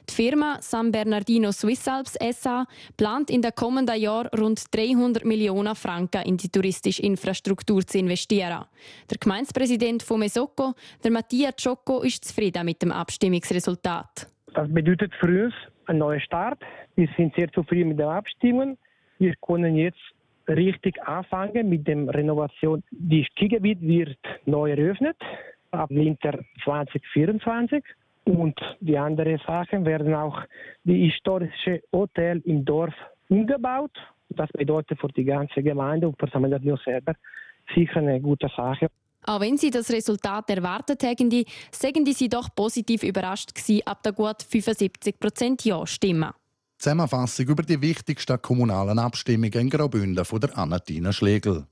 Die 0.08 0.14
Firma 0.14 0.58
San 0.62 0.92
Bernardino 0.92 1.52
Swiss 1.52 1.88
Alps 1.88 2.16
SA 2.32 2.68
plant 2.96 3.32
in 3.32 3.42
den 3.42 3.56
kommenden 3.56 4.00
Jahren 4.00 4.28
rund 4.40 4.64
300 4.72 5.26
Millionen 5.26 5.74
Franken 5.74 6.22
in 6.22 6.38
die 6.38 6.50
touristische 6.50 7.02
Infrastruktur 7.02 7.82
zu 7.88 7.98
investieren. 7.98 8.66
Der 9.10 9.18
Gemeindepräsident 9.18 10.04
von 10.04 10.20
Mesocco, 10.20 10.76
der 11.04 11.10
Mattia 11.10 11.50
Ciocco, 11.58 12.04
ist 12.04 12.24
zufrieden 12.24 12.66
mit 12.66 12.84
dem 12.84 12.92
Abstimmungsresultat. 12.92 14.30
Das 14.54 14.72
bedeutet 14.72 15.12
für 15.20 15.46
uns 15.46 15.56
einen 15.88 16.00
neuen 16.00 16.22
Start. 16.22 16.60
Wir 16.96 17.10
sind 17.18 17.34
sehr 17.36 17.52
zufrieden 17.52 17.90
mit 17.90 18.00
den 18.00 18.08
Abstimmungen. 18.08 18.78
Wir 19.18 19.34
können 19.42 19.76
jetzt 19.76 20.02
richtig 20.48 21.02
anfangen 21.04 21.70
mit 21.70 21.88
der 21.88 22.08
Renovation. 22.08 22.84
Das 22.92 23.26
Skigebiet 23.28 23.82
wird 23.82 24.18
neu 24.46 24.72
eröffnet 24.72 25.18
ab 25.72 25.90
Winter 25.90 26.40
2024. 26.64 27.84
Und 28.26 28.60
die 28.80 28.98
anderen 28.98 29.40
Sachen 29.46 29.86
werden 29.86 30.14
auch 30.16 30.42
die 30.84 31.10
historische 31.10 31.84
Hotel 31.94 32.42
im 32.46 32.66
Dorf 32.66 32.94
umgebaut. 33.30 33.92
Das 34.30 34.50
bedeutet 34.52 35.00
für 35.00 35.10
die 35.10 35.24
ganze 35.24 35.62
Gemeinde 35.62 36.08
und 36.08 36.20
für 36.20 36.28
San 36.28 36.42
Bernardino 36.42 36.78
selber 36.78 37.14
sicher 37.76 37.98
eine 37.98 38.20
gute 38.20 38.50
Sache. 38.56 38.88
Auch 39.28 39.42
wenn 39.42 39.58
sie 39.58 39.72
das 39.72 39.92
Resultat 39.92 40.50
erwartet 40.50 41.04
hätten, 41.04 41.30
sagen 41.72 42.06
sie 42.06 42.30
doch 42.30 42.50
positiv 42.56 43.04
überrascht 43.04 43.56
gewesen, 43.56 43.82
ab 43.86 44.04
der 44.04 44.14
gut 44.14 44.42
75% 44.42 45.68
Ja-Stimme. 45.68 46.34
Zusammenfassung 46.78 47.48
über 47.48 47.64
die 47.64 47.82
wichtigsten 47.82 48.42
kommunalen 48.42 49.00
Abstimmungen 49.00 49.54
in 49.54 49.70
Graubünden 49.70 50.26
von 50.26 50.40
der 50.40 50.58
Anatina 50.58 51.14
Schlegel. 51.14 51.68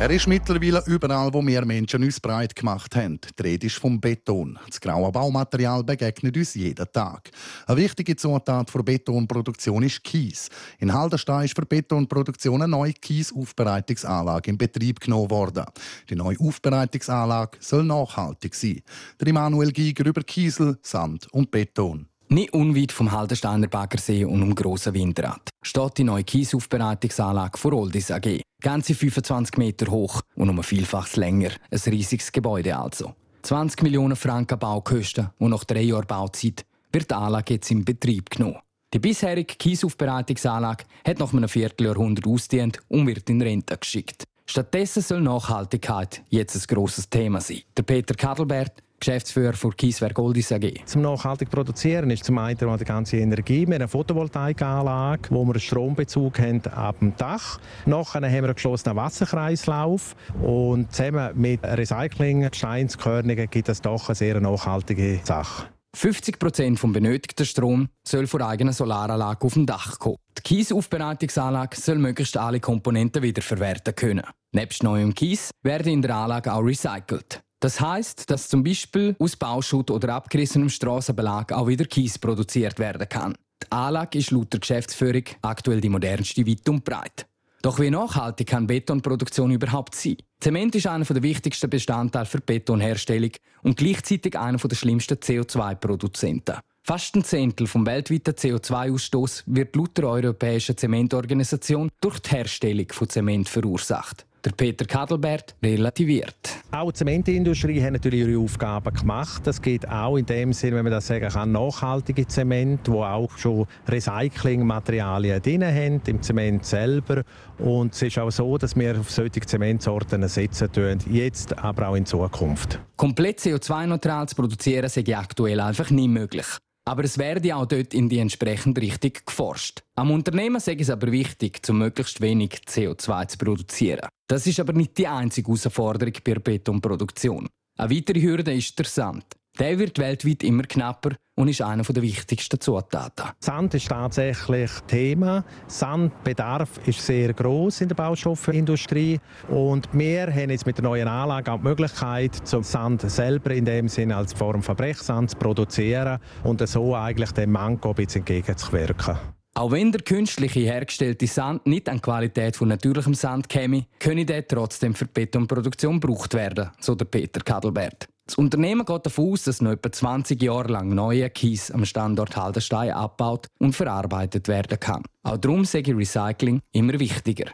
Er 0.00 0.08
ist 0.08 0.26
mittlerweile 0.26 0.82
überall, 0.86 1.30
wo 1.30 1.46
wir 1.46 1.62
Menschen 1.66 2.02
uns 2.02 2.18
breit 2.18 2.56
gemacht 2.56 2.96
haben. 2.96 3.20
Die 3.38 3.42
Rede 3.42 3.66
ist 3.66 3.76
vom 3.76 4.00
Beton. 4.00 4.58
Das 4.66 4.80
graue 4.80 5.12
Baumaterial 5.12 5.84
begegnet 5.84 6.38
uns 6.38 6.54
jeden 6.54 6.90
Tag. 6.90 7.30
Eine 7.66 7.76
wichtige 7.76 8.16
Zutat 8.16 8.70
für 8.70 8.82
Betonproduktion 8.82 9.82
ist 9.82 10.02
Kies. 10.02 10.48
In 10.78 10.94
Haldenstein 10.94 11.44
ist 11.44 11.54
für 11.54 11.66
Betonproduktion 11.66 12.62
eine 12.62 12.70
neue 12.70 12.94
Kiesaufbereitungsanlage 12.94 14.48
in 14.48 14.56
Betrieb 14.56 15.00
genommen 15.00 15.28
worden. 15.28 15.66
Die 16.08 16.16
neue 16.16 16.40
Aufbereitungsanlage 16.40 17.58
soll 17.60 17.84
nachhaltig 17.84 18.54
sein. 18.54 18.80
Der 19.20 19.28
Immanuel 19.28 19.70
Giger 19.70 20.06
über 20.06 20.22
Kiesel, 20.22 20.78
Sand 20.80 21.30
und 21.30 21.50
Beton. 21.50 22.06
Nicht 22.30 22.54
unweit 22.54 22.92
vom 22.92 23.12
Haldensteiner 23.12 23.66
Baggersee 23.66 24.24
und 24.24 24.42
um 24.42 24.54
Grossen 24.54 24.94
Windrad 24.94 25.50
steht 25.62 25.98
die 25.98 26.04
neue 26.04 26.24
Kiesaufbereitungsanlage 26.24 27.58
von 27.58 27.74
Oldis 27.74 28.10
AG. 28.10 28.40
Ganze 28.60 28.94
25 28.94 29.56
Meter 29.56 29.90
hoch 29.90 30.20
und 30.36 30.48
um 30.48 30.58
ein 30.58 30.62
Vielfaches 30.62 31.16
länger. 31.16 31.50
Ein 31.70 31.78
riesiges 31.86 32.30
Gebäude 32.30 32.76
also. 32.76 33.14
20 33.42 33.82
Millionen 33.82 34.16
Franken 34.16 34.58
Baukosten 34.58 35.30
und 35.38 35.50
nach 35.50 35.64
drei 35.64 35.82
Jahren 35.82 36.06
Bauzeit 36.06 36.64
wird 36.92 37.10
die 37.10 37.14
Anlage 37.14 37.54
jetzt 37.54 37.70
in 37.70 37.84
Betrieb 37.84 38.30
genommen. 38.30 38.58
Die 38.92 38.98
bisherige 38.98 39.54
Kiesaufbereitungsanlage 39.54 40.84
hat 41.06 41.20
nach 41.20 41.32
einem 41.32 41.48
Vierteljahrhundert 41.48 42.26
ausgedient 42.26 42.80
und 42.88 43.06
wird 43.06 43.30
in 43.30 43.40
Rente 43.40 43.78
geschickt. 43.78 44.24
Stattdessen 44.46 45.02
soll 45.02 45.20
Nachhaltigkeit 45.20 46.22
jetzt 46.28 46.56
ein 46.56 46.74
grosses 46.74 47.08
Thema 47.08 47.40
sein. 47.40 47.60
Der 47.76 47.84
Peter 47.84 48.14
Kadelbert, 48.14 48.82
Geschäftsführer 49.00 49.54
für 49.54 49.70
Kieswerk 49.70 50.14
Goldis 50.14 50.52
AG. 50.52 50.84
Zum 50.84 51.02
nachhaltig 51.02 51.50
produzieren 51.50 52.10
ist 52.10 52.24
zum 52.24 52.38
einen 52.38 52.58
die 52.58 52.84
ganze 52.84 53.16
Energie. 53.16 53.66
Wir 53.66 53.74
haben 53.74 53.82
eine 53.82 53.88
Photovoltaikanlage, 53.88 55.30
wo 55.30 55.44
wir 55.44 55.52
einen 55.52 55.60
Strombezug 55.60 56.38
haben 56.38 56.62
ab 56.66 56.98
dem 57.00 57.16
Dach. 57.16 57.58
Nachher 57.86 58.20
haben 58.20 58.32
wir 58.32 58.44
einen 58.44 58.54
geschlossenen 58.54 58.96
Wasserkreislauf 58.96 60.14
und 60.42 60.92
zusammen 60.92 61.30
mit 61.34 61.60
Recycling, 61.64 62.50
Steinskörnungen 62.52 63.48
gibt 63.48 63.68
es 63.68 63.80
doch 63.80 64.08
eine 64.08 64.14
sehr 64.14 64.40
nachhaltige 64.40 65.20
Sache. 65.24 65.68
50 65.96 66.38
Prozent 66.38 66.78
vom 66.78 66.92
benötigten 66.92 67.44
Strom 67.44 67.88
soll 68.06 68.26
von 68.26 68.42
eigener 68.42 68.72
Solaranlage 68.72 69.44
auf 69.44 69.54
dem 69.54 69.66
Dach 69.66 69.98
kommen. 69.98 70.16
Die 70.38 70.42
Kiesaufbereitungsanlage 70.42 71.76
soll 71.76 71.98
möglichst 71.98 72.36
alle 72.36 72.60
Komponenten 72.60 73.22
wiederverwerten 73.22 73.94
können. 73.94 74.22
Nebst 74.52 74.82
neuem 74.82 75.14
Kies 75.14 75.50
werden 75.62 75.92
in 75.92 76.02
der 76.02 76.14
Anlage 76.14 76.52
auch 76.52 76.60
recycelt. 76.60 77.40
Das 77.60 77.80
heißt, 77.80 78.30
dass 78.30 78.48
zum 78.48 78.64
Beispiel 78.64 79.14
aus 79.18 79.36
Bauschutt 79.36 79.90
oder 79.90 80.14
abgerissenem 80.14 80.70
Strassenbelag 80.70 81.52
auch 81.52 81.68
wieder 81.68 81.84
Kies 81.84 82.18
produziert 82.18 82.78
werden 82.78 83.06
kann. 83.08 83.36
Die 83.62 83.70
Anlage 83.70 84.18
ist 84.18 84.30
laut 84.30 84.52
der 84.52 84.60
Geschäftsführung 84.60 85.24
aktuell 85.42 85.82
die 85.82 85.90
modernste 85.90 86.46
weit 86.46 86.68
und 86.70 86.84
breit. 86.84 87.26
Doch 87.62 87.78
wie 87.78 87.90
nachhaltig 87.90 88.48
kann 88.48 88.66
Betonproduktion 88.66 89.50
überhaupt 89.50 89.94
sein? 89.94 90.16
Zement 90.40 90.74
ist 90.74 90.86
einer 90.86 91.04
der 91.04 91.22
wichtigsten 91.22 91.68
Bestandteile 91.68 92.24
für 92.24 92.40
Betonherstellung 92.40 93.32
und 93.62 93.76
gleichzeitig 93.76 94.38
einer 94.38 94.56
der 94.56 94.76
schlimmsten 94.76 95.18
CO2-Produzenten. 95.18 96.56
Fast 96.82 97.14
ein 97.14 97.24
Zehntel 97.24 97.66
vom 97.66 97.84
weltweiten 97.84 98.34
CO2-Ausstoß 98.34 99.42
wird 99.44 99.76
laut 99.76 99.98
der 99.98 100.08
Europäischen 100.08 100.78
Zementorganisation 100.78 101.90
durch 102.00 102.20
die 102.20 102.30
Herstellung 102.30 102.86
von 102.90 103.10
Zement 103.10 103.50
verursacht. 103.50 104.24
Der 104.42 104.52
Peter 104.52 104.86
Kadelbert 104.86 105.54
relativiert. 105.62 106.34
Auch 106.70 106.90
die 106.92 106.98
Zementindustrie 106.98 107.82
hat 107.82 107.92
natürlich 107.92 108.20
ihre 108.20 108.38
Aufgaben 108.38 108.94
gemacht. 108.94 109.42
Das 109.44 109.60
geht 109.60 109.86
auch 109.86 110.16
in 110.16 110.24
dem 110.24 110.54
Sinne, 110.54 110.76
wenn 110.76 110.84
man 110.84 110.92
das 110.92 111.08
sagen 111.08 111.28
kann, 111.28 111.52
nachhaltige 111.52 112.26
Zement, 112.26 112.88
wo 112.88 113.02
auch 113.04 113.36
schon 113.36 113.66
Recyclingmaterialien 113.86 115.42
drin 115.42 115.64
haben 115.64 116.00
im 116.06 116.22
Zement 116.22 116.64
selber. 116.64 117.22
Und 117.58 117.92
es 117.92 118.00
ist 118.00 118.18
auch 118.18 118.30
so, 118.30 118.56
dass 118.56 118.74
wir 118.76 118.98
auf 118.98 119.10
solche 119.10 119.40
Zementsorten 119.40 120.26
setzen 120.26 120.72
tun, 120.72 120.98
jetzt, 121.10 121.58
aber 121.58 121.88
auch 121.88 121.96
in 121.96 122.06
Zukunft. 122.06 122.80
Komplett 122.96 123.40
CO2-neutral 123.40 124.26
zu 124.26 124.36
produzieren, 124.36 124.88
sei 124.88 125.04
aktuell 125.14 125.60
einfach 125.60 125.90
nicht 125.90 126.08
möglich. 126.08 126.46
Aber 126.86 127.04
es 127.04 127.18
werde 127.18 127.54
auch 127.54 127.66
dort 127.66 127.92
in 127.92 128.08
die 128.08 128.18
entsprechende 128.18 128.80
Richtung 128.80 129.12
geforscht. 129.24 129.82
Am 129.96 130.10
Unternehmen 130.10 130.60
sei 130.60 130.76
es 130.78 130.88
aber 130.90 131.12
wichtig, 131.12 131.64
zu 131.64 131.74
möglichst 131.74 132.20
wenig 132.20 132.62
CO2 132.66 133.28
zu 133.28 133.38
produzieren. 133.38 134.08
Das 134.30 134.46
ist 134.46 134.60
aber 134.60 134.72
nicht 134.74 134.96
die 134.96 135.08
einzige 135.08 135.48
Herausforderung 135.48 136.14
bei 136.24 136.34
der 136.34 136.40
Betonproduktion. 136.40 137.48
Eine 137.76 137.90
weitere 137.90 138.22
Hürde 138.22 138.54
ist 138.54 138.78
der 138.78 138.86
Sand. 138.86 139.24
Der 139.58 139.76
wird 139.76 139.98
weltweit 139.98 140.44
immer 140.44 140.62
knapper 140.62 141.16
und 141.34 141.48
ist 141.48 141.62
einer 141.62 141.82
der 141.82 142.00
wichtigsten 142.00 142.60
Zutaten. 142.60 143.30
Sand 143.40 143.74
ist 143.74 143.88
tatsächlich 143.88 144.70
Thema. 144.86 145.44
Sandbedarf 145.66 146.78
ist 146.86 147.04
sehr 147.04 147.32
groß 147.32 147.80
in 147.80 147.88
der 147.88 147.96
Baustoffindustrie 147.96 149.18
und 149.48 149.88
wir 149.92 150.32
haben 150.32 150.50
jetzt 150.50 150.64
mit 150.64 150.78
der 150.78 150.84
neuen 150.84 151.08
Anlage 151.08 151.50
auch 151.50 151.58
die 151.58 151.64
Möglichkeit, 151.64 152.32
zum 152.46 152.62
Sand 152.62 153.10
selber 153.10 153.50
in 153.50 153.64
dem 153.64 153.88
Sinne 153.88 154.14
als 154.14 154.32
Form 154.32 154.62
von 154.62 154.76
Brechsand 154.76 155.30
zu 155.30 155.38
produzieren 155.38 156.20
und 156.44 156.64
so 156.68 156.94
eigentlich 156.94 157.32
dem 157.32 157.50
Manko 157.50 157.88
ein 157.88 157.94
bisschen 157.96 158.20
entgegenzuwirken. 158.20 159.18
Auch 159.54 159.72
wenn 159.72 159.90
der 159.90 160.02
künstliche 160.02 160.60
hergestellte 160.60 161.26
Sand 161.26 161.66
nicht 161.66 161.88
an 161.88 161.96
die 161.96 162.02
Qualität 162.02 162.56
von 162.56 162.68
natürlichem 162.68 163.14
Sand 163.14 163.48
käme, 163.48 163.86
könne 163.98 164.24
der 164.24 164.46
trotzdem 164.46 164.94
für 164.94 165.06
die 165.06 165.12
Betonproduktion 165.12 166.00
gebraucht 166.00 166.34
werden, 166.34 166.70
so 166.80 166.94
der 166.94 167.06
Peter 167.06 167.40
Kadelbert. 167.40 168.08
Das 168.26 168.36
Unternehmen 168.36 168.86
geht 168.86 169.06
davon 169.06 169.32
aus, 169.32 169.42
dass 169.42 169.60
noch 169.60 169.72
etwa 169.72 169.90
20 169.90 170.40
Jahre 170.40 170.70
lang 170.70 170.94
neuer 170.94 171.28
Kies 171.30 171.72
am 171.72 171.84
Standort 171.84 172.36
Haldenstein 172.36 172.92
abgebaut 172.92 173.48
und 173.58 173.74
verarbeitet 173.74 174.46
werden 174.46 174.78
kann. 174.78 175.02
Auch 175.24 175.36
darum 175.36 175.64
sei 175.64 175.82
Recycling 175.84 176.60
immer 176.70 177.00
wichtiger. 177.00 177.46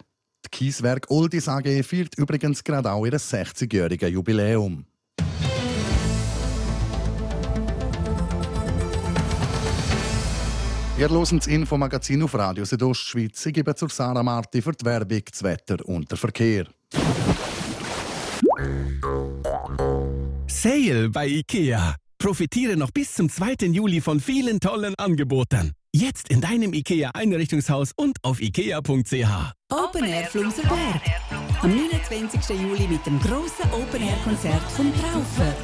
Das 0.43 0.51
Kieswerk 0.51 1.11
Oldis 1.11 1.49
AG 1.49 1.83
feiert 1.83 2.19
übrigens 2.19 2.63
gerade 2.63 2.93
auch 2.93 3.07
ihr 3.07 3.15
60-jähriges 3.15 4.09
Jubiläum. 4.09 4.85
Ihr 10.99 11.11
hört 11.11 11.31
das 11.31 11.47
Infomagazin 11.47 12.23
auf 12.23 12.35
Radio 12.35 12.65
Südostschweiz. 12.65 13.45
Ich 13.45 13.53
gebe 13.53 13.75
zur 13.75 13.91
Sarah 13.91 14.23
Marti 14.23 14.63
für 14.63 14.73
die 14.73 14.87
Werbung, 14.87 15.21
das 15.31 15.43
Wetter 15.43 15.77
und 15.87 16.11
den 16.11 16.17
Verkehr. 16.17 16.65
Sale 20.47 21.11
bei 21.11 21.27
IKEA. 21.27 21.97
Profitiere 22.17 22.79
noch 22.79 22.93
bis 22.93 23.13
zum 23.13 23.29
2. 23.29 23.67
Juli 23.67 24.01
von 24.01 24.21
vielen 24.21 24.59
tollen 24.59 24.95
Angeboten. 24.97 25.73
Jetzt 25.95 26.31
in 26.31 26.41
deinem 26.41 26.73
IKEA-Einrichtungshaus 26.73 27.93
und 27.95 28.17
auf 28.23 28.41
ikea.ch. 28.41 29.53
Open 29.71 30.05
Air 30.05 30.25
Flumserberg. 30.25 31.03
Am 31.61 31.77
29. 31.77 32.59
Juli 32.59 32.89
mit 32.89 33.05
dem 33.05 33.21
grossen 33.21 33.71
Open 33.71 34.01
Air 34.01 34.17
Konzert 34.25 34.63
vom 34.75 34.91
Traufer. 34.95 35.55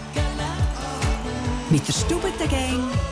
Mit 1.70 1.88
der 1.88 1.92
Stubete 1.94 2.46
Gang 2.50 3.11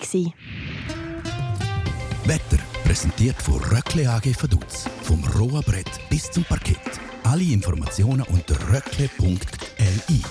Wetter 2.25 2.58
präsentiert 2.84 3.39
von 3.41 3.62
Röckle 3.65 4.10
AG 4.10 4.34
Vaduz. 4.41 4.86
Vom 5.03 5.24
rohen 5.38 5.62
Brett 5.63 5.91
bis 6.10 6.32
zum 6.32 6.44
Parkett. 6.46 6.79
Alle 7.24 7.44
Informationen 7.44 8.24
unter 8.24 8.55
röckle.li. 8.72 10.24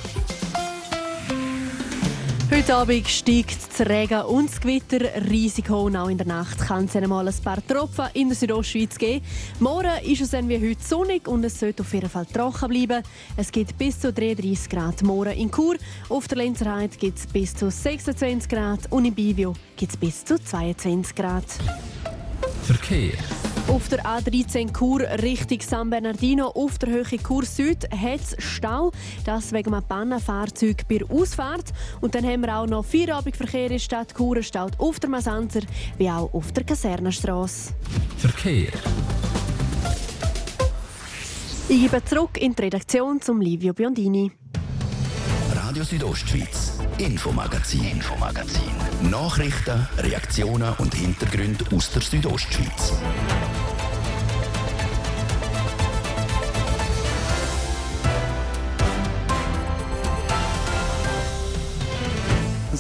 Heute 2.51 2.75
Abend 2.75 3.09
steigt 3.09 3.59
das 3.69 3.89
Regen 3.89 4.23
und 4.23 4.51
das 4.51 4.61
Gewitterrisiko. 4.61 5.85
Und 5.85 5.97
auch 5.97 6.09
in 6.09 6.19
der 6.19 6.27
Nacht 6.27 6.59
kann 6.59 6.85
es 6.85 6.95
einmal 6.95 7.27
ein 7.27 7.35
paar 7.43 7.67
Tropfen 7.67 8.07
in 8.15 8.29
der 8.29 8.37
Südostschweiz 8.37 8.99
geben. 8.99 9.25
Morgen 9.61 9.91
ist 10.05 10.21
es 10.21 10.33
wie 10.33 10.71
heute 10.71 10.83
sonnig 10.83 11.27
und 11.27 11.45
es 11.45 11.59
sollte 11.59 11.83
auf 11.83 11.93
jeden 11.93 12.09
Fall 12.09 12.27
trocken 12.27 12.69
bleiben. 12.69 13.03
Es 13.37 13.51
gibt 13.51 13.77
bis 13.79 13.99
zu 13.99 14.13
33 14.13 14.69
Grad 14.69 15.03
morgen 15.03 15.33
in 15.33 15.51
Chur. 15.51 15.77
Auf 16.09 16.29
der 16.29 16.39
Lenzerheide 16.39 16.97
gibt 16.97 17.19
es 17.19 17.27
bis 17.27 17.55
zu 17.55 17.71
26 17.71 18.49
Grad 18.49 18.81
und 18.91 19.07
in 19.07 19.15
Bivio 19.15 19.55
gibt 19.77 19.93
es 19.93 19.97
bis 19.97 20.25
zu 20.25 20.39
22 20.39 21.15
Grad. 21.15 21.45
Verkehr. 22.63 23.15
Auf 23.69 23.89
der 23.89 24.05
A13 24.05 24.77
Chur 24.77 25.01
Richtung 25.23 25.61
San 25.61 25.89
Bernardino 25.89 26.49
auf 26.49 26.79
der 26.79 26.91
Höhe 26.91 27.19
Chur 27.19 27.45
Süd 27.45 27.89
hat 27.91 28.21
es 28.21 28.37
Stau. 28.39 28.93
Das 29.25 29.53
wegen 29.53 29.73
einem 29.73 29.85
Pannenfahrzeug 29.85 30.87
bei 30.87 30.99
der 30.99 31.11
Ausfahrt. 31.11 31.73
Und 32.01 32.15
dann 32.15 32.25
haben 32.25 32.43
wir 32.43 32.57
auch 32.57 32.67
noch 32.67 32.85
Feierabendverkehr 32.85 33.65
in 33.65 33.73
der 33.73 33.79
Stadt 33.79 34.15
Chur. 34.15 34.37
Es 34.37 34.49
staut 34.49 34.79
auf 34.79 35.01
der 35.01 35.09
Masanzer 35.09 35.61
wie 35.97 36.11
auch 36.11 36.33
auf 36.35 36.53
der 36.53 36.65
Kasernenstrasse. 36.65 37.73
Verkehr. 38.19 38.69
Ich 41.69 41.81
gebe 41.81 42.05
zurück 42.05 42.37
in 42.39 42.55
die 42.55 42.63
Redaktion 42.63 43.21
zum 43.23 43.41
Livio 43.41 43.73
Biondini. 43.73 44.31
Radio 45.55 45.83
Südostschweiz, 45.83 46.79
Infomagazin, 46.99 47.85
Infomagazin. 47.85 49.11
Nachrichten, 49.11 49.89
Reaktionen 49.99 50.73
und 50.79 50.95
Hintergründe 50.95 51.65
aus 51.75 51.91
der 51.91 52.03
Südostschweiz. 52.03 52.93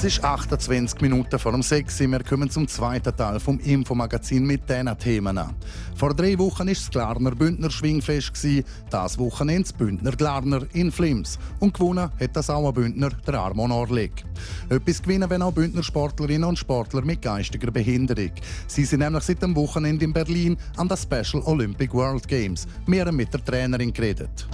Es 0.04 0.18
ist 0.18 0.22
28 0.22 1.00
Minuten 1.00 1.38
vor 1.38 1.52
dem 1.52 1.62
6 1.62 2.02
Uhr. 2.02 2.08
Wir 2.08 2.22
kommen 2.22 2.50
zum 2.50 2.68
zweiten 2.68 3.16
Teil 3.16 3.40
vom 3.40 3.58
Infomagazin 3.58 4.44
mit 4.44 4.68
diesen 4.68 4.98
Themen. 4.98 5.40
Vor 5.96 6.12
drei 6.12 6.38
Wochen 6.38 6.66
war 6.66 6.74
das 6.74 6.90
Glarner 6.90 7.30
Bündner 7.30 7.70
Schwingfest. 7.70 8.34
Das 8.90 9.18
Wochenende 9.18 9.62
das 9.62 9.72
Bündner 9.72 10.12
Glarner 10.12 10.66
in 10.74 10.92
Flims. 10.92 11.38
Und 11.58 11.72
gewonnen 11.72 12.10
hat 12.20 12.36
das 12.36 12.50
auch 12.50 12.68
ein 12.68 12.74
Bündner, 12.74 13.08
der 13.26 13.40
Armon 13.40 13.72
Orlik. 13.72 14.26
Etwas 14.68 15.02
gewinnen 15.02 15.30
wenn 15.30 15.40
auch 15.40 15.52
Bündner 15.52 15.82
Sportlerinnen 15.82 16.50
und 16.50 16.58
Sportler 16.58 17.00
mit 17.00 17.22
geistiger 17.22 17.70
Behinderung. 17.70 18.32
Sie 18.66 18.84
sind 18.84 19.00
nämlich 19.00 19.24
seit 19.24 19.40
dem 19.40 19.56
Wochenende 19.56 20.04
in 20.04 20.12
Berlin 20.12 20.58
an 20.76 20.86
den 20.86 20.98
Special 20.98 21.42
Olympic 21.46 21.94
World 21.94 22.28
Games. 22.28 22.66
Wir 22.86 23.06
haben 23.06 23.16
mit 23.16 23.32
der 23.32 23.42
Trainerin 23.42 23.90
geredet. 23.90 24.46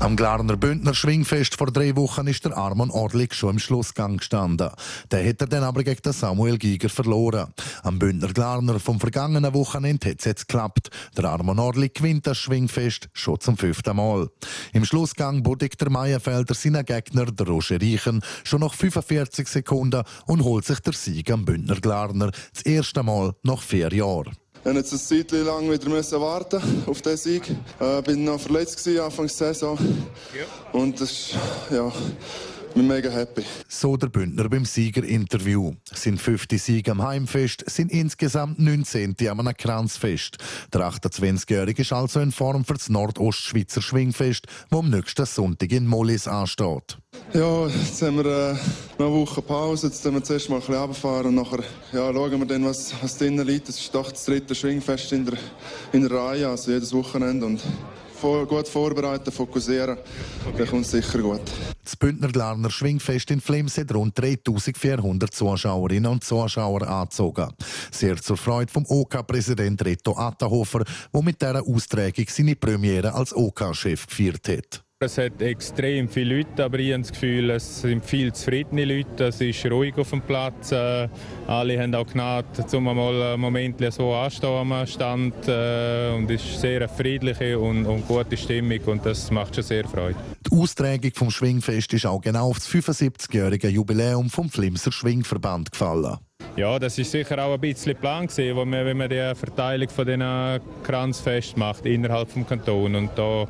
Am 0.00 0.16
Glarner 0.16 0.56
Bündner 0.56 0.94
Schwingfest 0.94 1.56
vor 1.56 1.70
drei 1.70 1.94
Wochen 1.94 2.26
ist 2.26 2.46
der 2.46 2.56
Armon 2.56 2.90
Orlik 2.90 3.34
schon 3.34 3.50
im 3.50 3.58
Schlussgang 3.58 4.16
gestanden. 4.16 4.70
Der 5.10 5.22
hätte 5.22 5.46
dann 5.46 5.62
aber 5.62 5.84
gegen 5.84 6.00
den 6.00 6.14
Samuel 6.14 6.56
Giger 6.56 6.88
verloren. 6.88 7.52
Am 7.82 7.98
Bündner 7.98 8.32
Glarner 8.32 8.80
vom 8.80 8.98
vergangenen 8.98 9.52
Wochenende 9.52 10.08
hat 10.08 10.20
es 10.20 10.24
jetzt 10.24 10.48
geklappt. 10.48 10.88
Der 11.18 11.26
Armon 11.26 11.58
Orlik 11.58 11.96
gewinnt 11.96 12.26
das 12.26 12.38
Schwingfest 12.38 13.10
schon 13.12 13.40
zum 13.40 13.58
fünften 13.58 13.94
Mal. 13.94 14.30
Im 14.72 14.86
Schlussgang 14.86 15.42
bodigt 15.42 15.78
der 15.82 15.90
Meierfelder 15.90 16.54
seinen 16.54 16.86
Gegner, 16.86 17.26
der 17.26 17.46
Roger 17.46 17.78
Riechen, 17.78 18.22
schon 18.42 18.60
nach 18.60 18.72
45 18.72 19.48
Sekunden 19.48 20.02
und 20.26 20.44
holt 20.44 20.64
sich 20.64 20.80
der 20.80 20.94
Sieg 20.94 21.30
am 21.30 21.44
Bündner 21.44 21.78
Glarner. 21.78 22.30
Das 22.54 22.62
erste 22.62 23.02
Mal 23.02 23.34
nach 23.42 23.60
vier 23.60 23.92
Jahren. 23.92 24.39
Ich 24.62 24.70
musste 24.70 24.94
jetzt 24.94 25.12
eine 25.12 25.26
Zeit 25.26 25.46
lang 25.46 25.70
wieder 25.70 25.88
müssen 25.88 26.20
warten 26.20 26.60
auf 26.86 27.00
diesen 27.00 27.16
Sieg. 27.16 27.50
Äh, 27.80 28.02
bin 28.02 28.24
noch 28.24 28.38
verletzt 28.38 28.76
gewesen, 28.76 29.00
Anfang 29.00 29.26
der 29.26 29.34
Saison. 29.34 29.78
Und 30.72 31.00
das 31.00 31.10
ist, 31.10 31.34
ja, 31.70 31.88
ich 31.88 32.49
bin 32.74 32.86
mega 32.86 33.10
happy. 33.10 33.42
So 33.68 33.96
der 33.96 34.08
Bündner 34.08 34.48
beim 34.48 34.64
Siegerinterview. 34.64 35.74
Sind 35.92 36.20
50 36.20 36.62
Siege 36.62 36.90
am 36.90 37.02
Heimfest, 37.02 37.68
sind 37.68 37.90
insgesamt 37.92 38.58
19 38.58 39.16
am 39.28 39.40
einem 39.40 39.56
Kranzfest. 39.56 40.38
Der 40.72 40.82
28-Jährige 40.82 41.82
ist 41.82 41.92
also 41.92 42.20
in 42.20 42.32
Form 42.32 42.64
für 42.64 42.74
das 42.74 42.88
Nordostschweizer 42.88 43.82
Schwingfest, 43.82 44.46
wo 44.70 44.78
am 44.78 44.90
nächsten 44.90 45.26
Sonntag 45.26 45.72
in 45.72 45.86
Mollis 45.86 46.28
ansteht. 46.28 46.98
Ja, 47.32 47.66
jetzt 47.66 48.02
haben 48.02 48.16
wir 48.16 48.26
äh, 48.26 48.52
noch 48.98 49.06
eine 49.06 49.14
Woche 49.14 49.42
Pause. 49.42 49.88
Jetzt 49.88 50.04
müssen 50.04 50.14
wir 50.14 50.24
zuerst 50.24 50.48
mal 50.48 50.56
ein 50.56 50.60
bisschen 50.60 50.74
runterfahren 50.76 51.26
und 51.26 51.34
nachher 51.36 51.64
ja, 51.92 52.12
schauen 52.12 52.38
wir 52.38 52.46
dann, 52.46 52.64
was, 52.64 52.92
was 53.02 53.18
drinnen 53.18 53.46
liegt. 53.46 53.68
Das 53.68 53.78
ist 53.78 53.94
doch 53.94 54.10
das 54.10 54.24
dritte 54.24 54.54
Schwingfest 54.54 55.12
in 55.12 55.24
der, 55.24 55.38
in 55.92 56.02
der 56.02 56.10
Reihe, 56.10 56.48
also 56.48 56.70
jedes 56.70 56.92
Wochenende. 56.92 57.46
Und 57.46 57.60
vor, 58.20 58.46
gut 58.46 58.68
vorbereiten, 58.68 59.32
fokussieren, 59.32 59.96
okay. 60.46 60.58
dann 60.58 60.68
kommt 60.68 60.84
es 60.84 60.90
sicher 60.90 61.18
gut. 61.18 61.40
Das 61.82 61.96
Bündner 61.96 62.28
Glarner 62.28 62.70
Schwingfest 62.70 63.30
in 63.30 63.40
Flims 63.40 63.78
hat 63.78 63.92
rund 63.94 64.16
3400 64.18 65.34
Zuschauerinnen 65.34 66.10
und 66.10 66.22
Zuschauer 66.22 66.86
angezogen. 66.86 67.48
Sehr 67.90 68.16
zur 68.16 68.36
Freude 68.36 68.70
vom 68.70 68.84
OK-Präsident 68.86 69.84
Reto 69.84 70.16
Attahofer, 70.16 70.84
der 71.12 71.22
mit 71.22 71.40
dieser 71.40 71.66
Austragung 71.66 72.26
seine 72.28 72.54
Premiere 72.54 73.14
als 73.14 73.34
OK-Chef 73.34 74.06
gefeiert 74.06 74.48
hat. 74.48 74.89
Es 75.02 75.16
hat 75.16 75.40
extrem 75.40 76.10
viele 76.10 76.36
Leute, 76.36 76.62
aber 76.62 76.78
ich 76.78 76.92
habe 76.92 77.00
das 77.00 77.10
Gefühl, 77.10 77.48
es 77.48 77.80
sind 77.80 78.04
viel 78.04 78.34
zufriedene 78.34 78.84
Leute. 78.84 79.28
Es 79.28 79.40
ist 79.40 79.64
ruhig 79.64 79.96
auf 79.96 80.10
dem 80.10 80.20
Platz. 80.20 80.72
Äh, 80.72 81.08
alle 81.46 81.80
haben 81.80 81.94
auch 81.94 82.06
Gnade, 82.06 82.46
um 82.76 82.84
mal 82.84 83.22
einen 83.32 83.40
Moment 83.40 83.82
so 83.94 84.12
anstehen 84.12 84.86
Stand. 84.86 85.48
Äh, 85.48 86.12
und 86.14 86.30
es 86.30 86.44
ist 86.44 86.60
sehr 86.60 86.82
eine 86.82 86.88
friedliche 86.90 87.58
und, 87.58 87.86
und, 87.86 88.06
gute 88.06 88.36
Stimmung 88.36 88.80
und 88.84 89.06
das 89.06 89.30
macht 89.30 89.54
schon 89.54 89.64
sehr 89.64 89.88
Freude. 89.88 90.16
Die 90.46 90.54
Austragung 90.54 91.12
vom 91.14 91.30
Schwingfest 91.30 91.94
ist 91.94 92.04
auch 92.04 92.20
genau 92.20 92.50
auf 92.50 92.58
das 92.58 92.68
75-jährige 92.68 93.68
Jubiläum 93.68 94.28
vom 94.28 94.50
Flimser 94.50 94.92
Schwingverband 94.92 95.72
gefallen. 95.72 96.18
Ja, 96.56 96.78
das 96.78 96.98
ist 96.98 97.12
sicher 97.12 97.42
auch 97.44 97.54
ein 97.54 97.60
bisschen 97.60 97.96
Plan 97.96 98.26
gewesen, 98.26 98.56
wo 98.56 98.64
man, 98.64 98.84
wenn 98.84 98.96
man 98.96 99.08
die 99.08 99.32
Verteilung 99.34 99.88
von 99.88 100.04
den 100.04 100.22
Kranzfest 100.82 101.56
macht 101.56 101.86
innerhalb 101.86 102.32
des 102.34 102.46
Kantons. 102.46 102.96
Und 102.96 103.10
da 103.14 103.46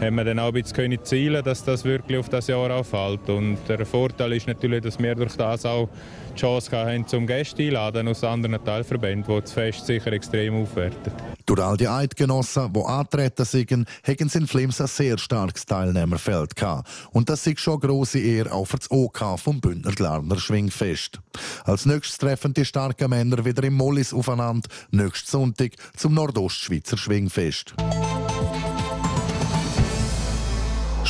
haben 0.00 0.14
wir 0.16 0.24
dann 0.24 0.38
auch 0.38 0.48
ein 0.48 0.54
bisschen 0.54 0.98
zielen, 1.04 1.44
dass 1.44 1.62
das 1.62 1.84
wirklich 1.84 2.18
auf 2.18 2.28
das 2.28 2.46
Jahr 2.46 2.70
auffällt. 2.70 3.28
Und 3.28 3.58
der 3.68 3.84
Vorteil 3.84 4.32
ist 4.32 4.48
natürlich, 4.48 4.82
dass 4.82 4.98
wir 4.98 5.14
durch 5.14 5.36
das 5.36 5.66
auch 5.66 5.88
die 6.38 6.42
Chance 6.42 6.70
haben, 6.70 7.06
zum 7.06 7.26
Gäste 7.26 7.64
einladen 7.64 8.06
aus 8.06 8.22
anderen 8.22 8.64
Teilverbänden, 8.64 9.34
die 9.34 9.40
das 9.40 9.52
Fest 9.52 9.86
sicher 9.86 10.12
extrem 10.12 10.62
aufwerten. 10.62 11.12
Durch 11.46 11.60
all 11.60 11.76
die 11.76 11.88
Eidgenossen, 11.88 12.72
die 12.72 12.80
antreten 12.80 13.44
sind, 13.44 13.70
haben 13.72 14.28
sie 14.28 14.38
in 14.38 14.46
Flims 14.46 14.80
ein 14.80 14.86
sehr 14.86 15.18
starkes 15.18 15.66
Teilnehmerfeld 15.66 16.54
gehabt. 16.54 16.88
Und 17.10 17.28
das 17.28 17.46
ist 17.46 17.60
schon 17.60 17.80
grosse 17.80 18.20
Ehre 18.20 18.52
auch 18.52 18.66
für 18.66 18.78
das 18.78 18.90
OK 18.90 19.38
vom 19.38 19.60
Bündner 19.60 19.92
Glarner 19.92 20.38
Schwingfest. 20.38 21.18
Als 21.64 21.86
nächstes 21.86 22.18
treffen 22.18 22.54
die 22.54 22.64
starken 22.64 23.10
Männer 23.10 23.44
wieder 23.44 23.64
im 23.64 23.74
Mollis 23.74 24.12
aufeinander, 24.12 24.68
nächsten 24.90 25.28
Sonntag 25.28 25.72
zum 25.96 26.14
Nordostschweizer 26.14 26.96
Schwingfest. 26.96 27.74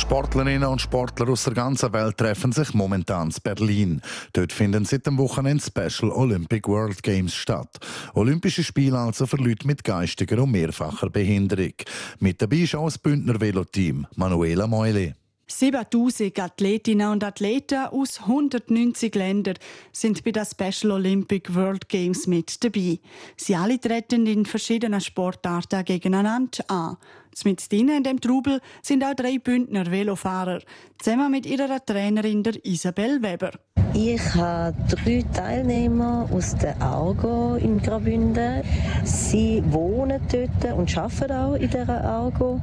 Sportlerinnen 0.09 0.67
und 0.67 0.81
Sportler 0.81 1.29
aus 1.29 1.43
der 1.43 1.53
ganzen 1.53 1.93
Welt 1.93 2.17
treffen 2.17 2.51
sich 2.51 2.73
momentan 2.73 3.29
in 3.29 3.35
Berlin. 3.43 4.01
Dort 4.33 4.51
finden 4.51 4.83
seit 4.83 5.05
dem 5.05 5.19
Wochenende 5.19 5.63
Special 5.63 6.11
Olympic 6.11 6.67
World 6.67 7.03
Games 7.03 7.35
statt. 7.35 7.77
Olympische 8.15 8.63
Spiele 8.63 8.97
also 8.97 9.27
für 9.27 9.37
Leute 9.37 9.67
mit 9.67 9.83
geistiger 9.83 10.41
und 10.41 10.49
mehrfacher 10.49 11.11
Behinderung. 11.11 11.73
Mit 12.17 12.41
dabei 12.41 12.55
ist 12.55 12.73
auch 12.73 12.85
das 12.85 12.97
Bündner 12.97 13.39
Veloteam 13.39 14.07
Manuela 14.15 14.65
Meuli. 14.65 15.13
7000 15.45 16.39
Athletinnen 16.39 17.11
und 17.11 17.23
Athleten 17.23 17.85
aus 17.87 18.21
190 18.21 19.13
Ländern 19.13 19.55
sind 19.91 20.23
bei 20.23 20.31
den 20.31 20.45
Special 20.45 20.91
Olympic 20.91 21.53
World 21.53 21.87
Games 21.87 22.25
mit 22.25 22.63
dabei. 22.63 22.99
Sie 23.37 23.55
alle 23.55 23.79
treten 23.79 24.25
in 24.25 24.45
verschiedenen 24.45 25.01
Sportarten 25.01 25.85
gegeneinander 25.85 26.63
an. 26.67 26.97
Mit 27.45 27.71
ihnen 27.71 27.97
in 27.97 28.03
dem 28.03 28.19
Trubel 28.19 28.59
sind 28.81 29.03
auch 29.03 29.13
drei 29.13 29.39
Bündner 29.39 29.89
Velofahrer, 29.89 30.59
zusammen 30.97 31.31
mit 31.31 31.45
ihrer 31.45 31.83
Trainerin 31.83 32.43
der 32.43 32.63
Isabel 32.65 33.21
Weber. 33.21 33.51
Ich 33.93 34.21
habe 34.35 34.75
drei 34.87 35.25
Teilnehmer 35.33 36.29
aus 36.31 36.55
der 36.55 36.79
Argo 36.81 37.55
in 37.55 37.81
Graubünden. 37.81 38.63
Sie 39.03 39.63
wohnen 39.69 40.21
dort 40.31 40.77
und 40.77 40.95
arbeiten 40.97 41.31
auch 41.31 41.55
in 41.55 41.69
dieser 41.69 42.03
Argo. 42.03 42.61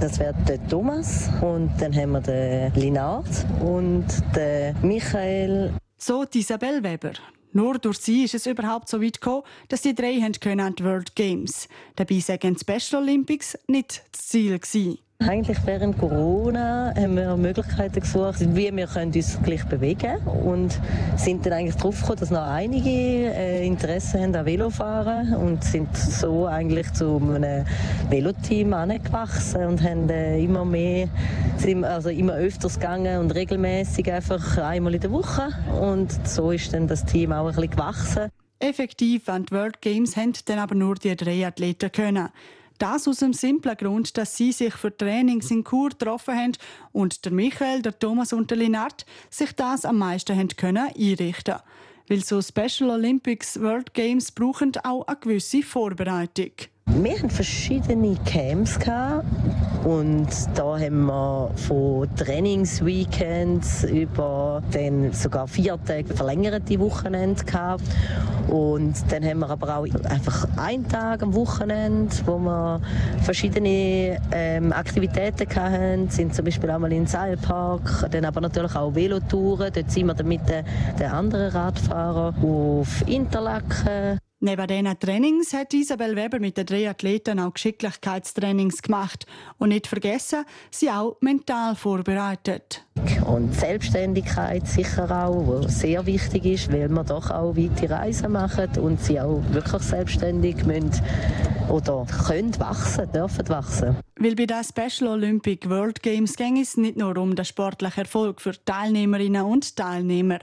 Das 0.00 0.18
wäre 0.18 0.34
der 0.46 0.64
Thomas 0.68 1.30
und 1.40 1.70
dann 1.78 1.94
haben 1.94 2.12
wir 2.12 2.20
den 2.20 2.74
Linard 2.74 3.46
und 3.60 4.06
den 4.36 4.76
Michael. 4.82 5.72
So 5.96 6.24
die 6.24 6.40
Isabel 6.40 6.82
Weber. 6.82 7.12
Nur 7.52 7.78
durch 7.78 7.98
sie 7.98 8.24
ist 8.24 8.34
es 8.34 8.46
überhaupt 8.46 8.88
so 8.88 9.02
weit 9.02 9.20
gekommen, 9.20 9.42
dass 9.68 9.82
die 9.82 9.94
drei 9.94 10.20
können 10.40 10.60
an 10.60 10.74
die 10.74 10.84
World 10.84 11.14
Games. 11.14 11.68
Dabei 11.96 12.20
sagen 12.20 12.54
die 12.54 12.60
Special 12.60 13.02
Olympics 13.02 13.58
nicht 13.66 14.02
das 14.12 14.28
Ziel 14.28 14.58
gewesen. 14.58 14.98
Eigentlich 15.20 15.58
während 15.64 15.98
Corona 15.98 16.94
haben 16.96 17.16
wir 17.16 17.36
Möglichkeiten 17.36 17.98
gesucht, 17.98 18.36
wie 18.54 18.74
wir 18.74 18.88
uns 18.96 19.38
gleich 19.42 19.64
bewegen 19.66 20.24
können. 20.24 20.26
und 20.44 20.80
sind 21.16 21.44
dann 21.44 21.54
eigentlich 21.54 21.74
darauf 21.74 22.00
gekommen, 22.00 22.20
dass 22.20 22.30
noch 22.30 22.46
einige 22.46 22.88
äh, 22.88 23.66
Interesse 23.66 24.20
haben 24.22 24.32
an 24.36 24.46
Velofahren 24.46 25.34
und 25.34 25.64
sind 25.64 25.94
so 25.96 26.46
eigentlich 26.46 26.92
zu 26.92 27.16
einem 27.16 27.66
Veloteam 28.08 28.72
angewachsen 28.72 29.66
und 29.66 29.82
haben 29.82 30.08
äh, 30.08 30.40
immer 30.40 30.64
mehr, 30.64 31.08
sind 31.56 31.84
also 31.84 32.10
immer 32.10 32.34
öfters 32.34 32.78
gegangen 32.78 33.18
und 33.18 33.34
regelmäßig 33.34 34.12
einfach 34.12 34.56
einmal 34.58 34.94
in 34.94 35.00
der 35.00 35.10
Woche 35.10 35.48
und 35.80 36.28
so 36.28 36.52
ist 36.52 36.72
dann 36.72 36.86
das 36.86 37.04
Team 37.04 37.32
auch 37.32 37.48
ein 37.48 37.56
bisschen 37.56 37.70
gewachsen. 37.70 38.30
Effektiv 38.60 39.28
an 39.28 39.46
die 39.46 39.52
World 39.52 39.80
Games 39.80 40.16
haben 40.16 40.32
dann 40.44 40.60
aber 40.60 40.76
nur 40.76 40.94
die 40.94 41.14
drei 41.16 41.44
Athleten 41.44 41.90
können. 41.90 42.28
Das 42.78 43.08
aus 43.08 43.18
dem 43.18 43.32
simplen 43.32 43.76
Grund, 43.76 44.16
dass 44.16 44.36
sie 44.36 44.52
sich 44.52 44.72
für 44.74 44.96
Trainings 44.96 45.50
in 45.50 45.64
Kur 45.64 45.90
getroffen 45.90 46.34
haben 46.34 46.52
und 46.92 47.24
der 47.24 47.32
Michael, 47.32 47.82
der 47.82 47.98
Thomas 47.98 48.32
und 48.32 48.50
der 48.50 48.58
Linard 48.58 49.04
sich 49.30 49.52
das 49.52 49.84
am 49.84 49.98
meisten 49.98 50.36
haben 50.36 50.48
können 50.48 50.88
einrichten 50.96 51.56
Weil 52.08 52.24
so 52.24 52.40
Special 52.40 52.90
Olympics 52.90 53.60
World 53.60 53.92
Games 53.94 54.30
brauchen 54.30 54.72
auch 54.84 55.06
eine 55.08 55.16
gewisse 55.16 55.62
Vorbereitung. 55.62 56.52
Wir 56.86 57.18
hatten 57.18 57.30
verschiedene 57.30 58.16
Camps 58.24 58.78
und 59.84 60.28
da 60.54 60.78
haben 60.78 61.06
wir 61.06 61.50
von 61.54 62.08
Trainingsweekends 62.16 63.84
über 63.84 64.62
dann 64.72 65.12
sogar 65.12 65.46
vier 65.46 65.78
Tage 65.84 66.14
verlängerte 66.14 66.78
Wochenende 66.80 67.44
gehabt. 67.44 67.84
Und 68.48 68.94
dann 69.10 69.24
haben 69.24 69.40
wir 69.40 69.50
aber 69.50 69.78
auch 69.78 69.86
einfach 70.08 70.48
einen 70.56 70.88
Tag 70.88 71.22
am 71.22 71.34
Wochenende, 71.34 72.14
wo 72.26 72.38
wir 72.38 72.80
verschiedene 73.22 74.18
ähm, 74.32 74.72
Aktivitäten 74.72 75.46
hatten. 75.54 76.08
sind 76.10 76.34
zum 76.34 76.44
Beispiel 76.44 76.70
einmal 76.70 76.92
in 76.92 77.04
den 77.04 77.06
Seilpark, 77.06 78.06
dann 78.10 78.24
aber 78.24 78.40
natürlich 78.40 78.74
auch 78.74 78.94
Velotouren. 78.94 79.72
Dort 79.72 79.90
sind 79.90 80.06
wir 80.06 80.14
dann 80.14 80.28
mit 80.28 80.48
den, 80.48 80.64
den 80.98 81.10
anderen 81.10 81.50
Radfahrern 81.52 82.34
auf 82.42 83.06
Interlaken. 83.06 84.18
Neben 84.40 84.68
diesen 84.68 85.00
Trainings 85.00 85.52
hat 85.52 85.74
Isabel 85.74 86.14
Weber 86.14 86.38
mit 86.38 86.56
den 86.56 86.64
drei 86.64 86.88
Athleten 86.88 87.40
auch 87.40 87.54
Geschicklichkeitstrainings 87.54 88.82
gemacht. 88.82 89.26
Und 89.58 89.70
nicht 89.70 89.88
vergessen, 89.88 90.44
sie 90.70 90.90
auch 90.90 91.16
mental 91.20 91.74
vorbereitet. 91.74 92.84
Und 93.26 93.52
Selbstständigkeit 93.52 94.64
sicher 94.68 95.10
auch, 95.10 95.44
was 95.48 95.80
sehr 95.80 96.06
wichtig 96.06 96.44
ist, 96.44 96.72
weil 96.72 96.88
wir 96.88 97.02
doch 97.02 97.32
auch 97.32 97.56
weite 97.56 97.90
Reisen 97.90 98.30
machen 98.30 98.68
und 98.78 99.02
sie 99.02 99.20
auch 99.20 99.42
wirklich 99.50 99.82
selbstständig 99.82 100.64
müssen 100.64 101.02
oder 101.68 102.06
können 102.26 102.58
wachsen, 102.60 103.10
dürfen 103.12 103.48
wachsen. 103.48 103.96
Weil 104.20 104.36
bei 104.36 104.46
den 104.46 104.62
Special 104.62 105.10
Olympic 105.10 105.68
World 105.68 106.02
Games 106.02 106.36
ging 106.36 106.60
es 106.60 106.76
nicht 106.76 106.96
nur 106.96 107.16
um 107.18 107.34
den 107.34 107.44
sportlichen 107.44 108.04
Erfolg 108.04 108.40
für 108.40 108.52
Teilnehmerinnen 108.64 109.42
und 109.42 109.76
Teilnehmer. 109.76 110.38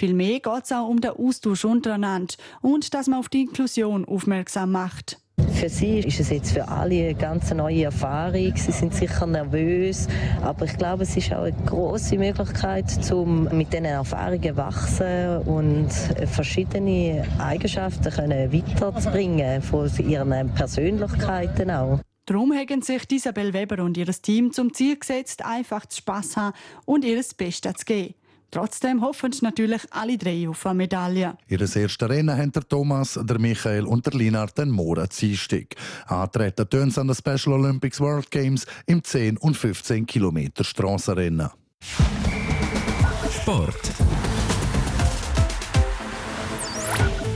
Vielmehr 0.00 0.40
geht 0.40 0.64
es 0.64 0.72
auch 0.72 0.88
um 0.88 0.98
den 1.02 1.10
Austausch 1.10 1.66
untereinander 1.66 2.32
und 2.62 2.94
dass 2.94 3.06
man 3.06 3.18
auf 3.18 3.28
die 3.28 3.42
Inklusion 3.42 4.06
aufmerksam 4.06 4.72
macht. 4.72 5.18
Für 5.52 5.68
sie 5.68 5.98
ist 5.98 6.18
es 6.18 6.30
jetzt 6.30 6.52
für 6.52 6.66
alle 6.66 7.04
eine 7.04 7.14
ganz 7.14 7.52
neue 7.52 7.84
Erfahrung. 7.84 8.56
Sie 8.56 8.72
sind 8.72 8.94
sicher 8.94 9.26
nervös, 9.26 10.08
aber 10.40 10.64
ich 10.64 10.78
glaube, 10.78 11.02
es 11.02 11.14
ist 11.18 11.34
auch 11.34 11.42
eine 11.42 11.54
große 11.66 12.16
Möglichkeit, 12.16 12.86
um 13.12 13.44
mit 13.54 13.74
diesen 13.74 13.84
Erfahrungen 13.84 14.56
wachsen 14.56 15.42
und 15.44 15.90
verschiedene 16.32 17.26
Eigenschaften 17.38 18.10
können 18.10 18.50
weiterzubringen 18.54 19.60
von 19.60 19.90
ihren 19.98 20.54
Persönlichkeiten 20.54 21.70
auch. 21.70 22.00
Darum 22.24 22.54
haben 22.54 22.80
sich 22.80 23.02
Isabel 23.10 23.52
Weber 23.52 23.84
und 23.84 23.98
ihr 23.98 24.06
Team 24.06 24.50
zum 24.50 24.72
Ziel 24.72 24.98
gesetzt, 24.98 25.44
einfach 25.44 25.84
zu 25.84 25.98
Spass 25.98 26.38
haben 26.38 26.56
und 26.86 27.04
ihr 27.04 27.22
Bestes 27.36 27.74
zu 27.74 27.84
geben. 27.84 28.14
Trotzdem 28.50 29.02
hoffen 29.02 29.32
natürlich 29.42 29.82
alle 29.90 30.18
drei 30.18 30.48
auf 30.48 30.66
eine 30.66 30.74
Medaille. 30.74 31.36
Ihres 31.48 31.76
ersten 31.76 32.04
Rennen 32.06 32.36
haben 32.36 32.52
der 32.52 32.68
Thomas, 32.68 33.18
der 33.22 33.38
Michael 33.38 33.86
und 33.86 34.04
der 34.06 34.14
Linard 34.14 34.58
den 34.58 34.70
Mora 34.70 35.08
Ziestig. 35.08 35.76
Antreten 36.06 36.68
tun 36.68 36.92
an 36.96 37.06
den 37.06 37.14
Special 37.14 37.54
Olympics 37.54 38.00
World 38.00 38.30
Games 38.30 38.66
im 38.86 39.04
10 39.04 39.36
und 39.38 39.56
15 39.56 40.06
Kilometer 40.06 40.64
Strassenrennen. 40.64 41.50
Sport. 43.30 43.92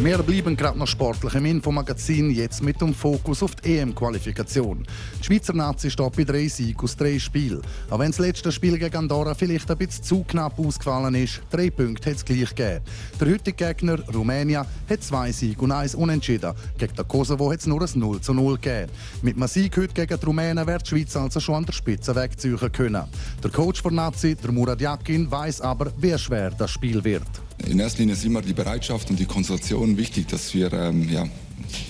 Wir 0.01 0.19
bleiben 0.19 0.57
gerade 0.57 0.77
noch 0.77 0.89
sportlich 0.89 1.35
im 1.37 1.47
Infomagazin, 1.47 2.31
jetzt 2.33 2.63
mit 2.63 2.81
dem 2.81 2.93
Fokus 2.93 3.45
auf 3.45 3.55
die 3.55 3.79
EM-Qualifikation. 3.79 4.85
Die 5.21 5.25
Schweizer 5.25 5.53
Nazi 5.53 5.89
steht 5.89 6.17
bei 6.17 6.25
drei 6.25 6.49
Siegen 6.49 6.81
aus 6.81 6.97
drei 6.97 7.17
Spielen. 7.19 7.63
Auch 7.89 8.01
wenn 8.01 8.11
das 8.11 8.19
letzte 8.19 8.51
Spiel 8.51 8.77
gegen 8.77 8.97
Andorra 8.97 9.35
vielleicht 9.35 9.71
ein 9.71 9.79
bisschen 9.79 10.03
zu 10.03 10.25
knapp 10.25 10.59
ausgefallen 10.59 11.15
ist, 11.15 11.41
drei 11.49 11.71
Punkte 11.71 12.11
hat 12.11 12.17
es 12.17 12.25
gleich 12.25 12.55
gegeben. 12.55 12.81
Der 13.21 13.29
heutige 13.29 13.57
Gegner, 13.57 14.01
Rumänien, 14.13 14.65
hat 14.91 15.03
zwei 15.03 15.31
Siege 15.31 15.63
und 15.63 15.71
eins 15.71 15.95
unentschieden. 15.95 16.53
Gegen 16.77 16.97
den 16.97 17.09
Kosovo 17.09 17.53
hat 17.53 17.61
es 17.61 17.67
nur 17.67 17.81
ein 17.81 17.89
0 17.95 18.21
zu 18.21 18.35
0 18.35 18.55
gegeben. 18.57 18.91
Mit 19.23 19.37
einem 19.37 19.47
Sieg 19.47 19.77
heute 19.77 19.95
gegen 19.95 20.19
die 20.19 20.27
Rumänen 20.27 20.67
wird 20.67 20.83
die 20.83 20.91
Schweiz 20.91 21.17
also 21.17 21.39
schon 21.39 21.55
an 21.55 21.67
der 21.67 21.73
Spitze 21.73 22.17
wegziehen 22.17 22.59
können. 22.73 23.05
Der 23.43 23.51
Coach 23.51 23.81
von 23.81 23.95
Nazi, 23.95 24.35
der 24.35 24.51
Murat 24.51 24.81
Yakin, 24.81 25.31
weiß 25.31 25.61
aber, 25.61 25.93
wie 25.99 26.19
schwer 26.19 26.51
das 26.51 26.73
Spiel 26.73 27.03
wird. 27.05 27.23
In 27.69 27.79
erster 27.79 28.01
Linie 28.01 28.15
ist 28.15 28.25
immer 28.25 28.43
die 28.43 28.53
Bereitschaft 28.53 29.11
und 29.11 29.19
die 29.19 29.27
Konzentration 29.27 29.97
wichtig, 29.97 30.29
dass 30.29 30.55
wir 30.55 30.73
ähm, 30.73 31.09
ja, 31.09 31.27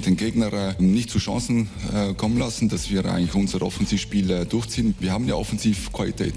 den 0.05 0.16
Gegner 0.16 0.53
äh, 0.53 0.83
nicht 0.83 1.11
zu 1.11 1.18
Chancen 1.18 1.68
äh, 1.92 2.14
kommen 2.14 2.38
lassen, 2.38 2.68
dass 2.68 2.90
wir 2.90 3.05
eigentlich 3.07 3.35
unser 3.35 3.62
Offensivspiel 3.62 4.31
äh, 4.31 4.46
durchziehen. 4.46 4.94
Wir 5.00 5.12
haben 5.12 5.27
ja 5.27 5.35
Offensivqualität 5.35 6.35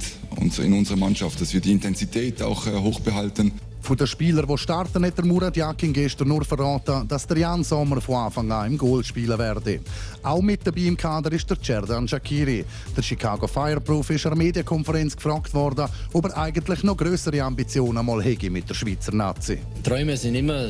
in 0.64 0.74
unserer 0.74 0.98
Mannschaft, 0.98 1.40
dass 1.42 1.54
wir 1.54 1.62
die 1.62 1.72
Intensität 1.72 2.42
auch 2.42 2.68
äh, 2.68 2.72
hoch 2.72 3.00
behalten. 3.00 3.52
Von 3.88 3.96
den 3.96 4.06
Spielern, 4.06 4.46
die 4.46 4.58
starten, 4.58 5.06
hat 5.06 5.18
der 5.18 5.24
Murat 5.24 5.56
Yakin 5.56 5.94
gestern 5.94 6.28
nur 6.28 6.44
verraten, 6.44 7.08
dass 7.08 7.26
der 7.26 7.38
Jan 7.38 7.64
Sommer 7.64 8.02
von 8.02 8.16
Anfang 8.16 8.52
an 8.52 8.74
im 8.74 8.78
Goal 8.78 9.02
spielen 9.02 9.40
werde. 9.40 9.80
Auch 10.24 10.42
mit 10.42 10.68
dabei 10.68 10.82
im 10.82 10.98
Kader 10.98 11.32
ist 11.32 11.50
der 11.50 11.56
Cerdan 11.64 12.06
Shakiri. 12.06 12.66
Der 12.98 13.02
Chicago 13.02 13.48
Fireproof 13.48 14.10
ist 14.10 14.26
an 14.26 14.34
der 14.34 14.44
Medienkonferenz 14.44 15.16
gefragt 15.16 15.54
worden, 15.54 15.88
ob 16.12 16.26
er 16.26 16.38
eigentlich 16.38 16.84
noch 16.84 16.98
größere 16.98 17.42
Ambitionen 17.42 18.06
mal 18.06 18.22
hätte 18.22 18.50
mit 18.50 18.70
der 18.70 18.74
Schweizer 18.74 19.16
Nazi. 19.16 19.60
Träume 19.84 20.18
sind 20.18 20.36
immer 20.36 20.68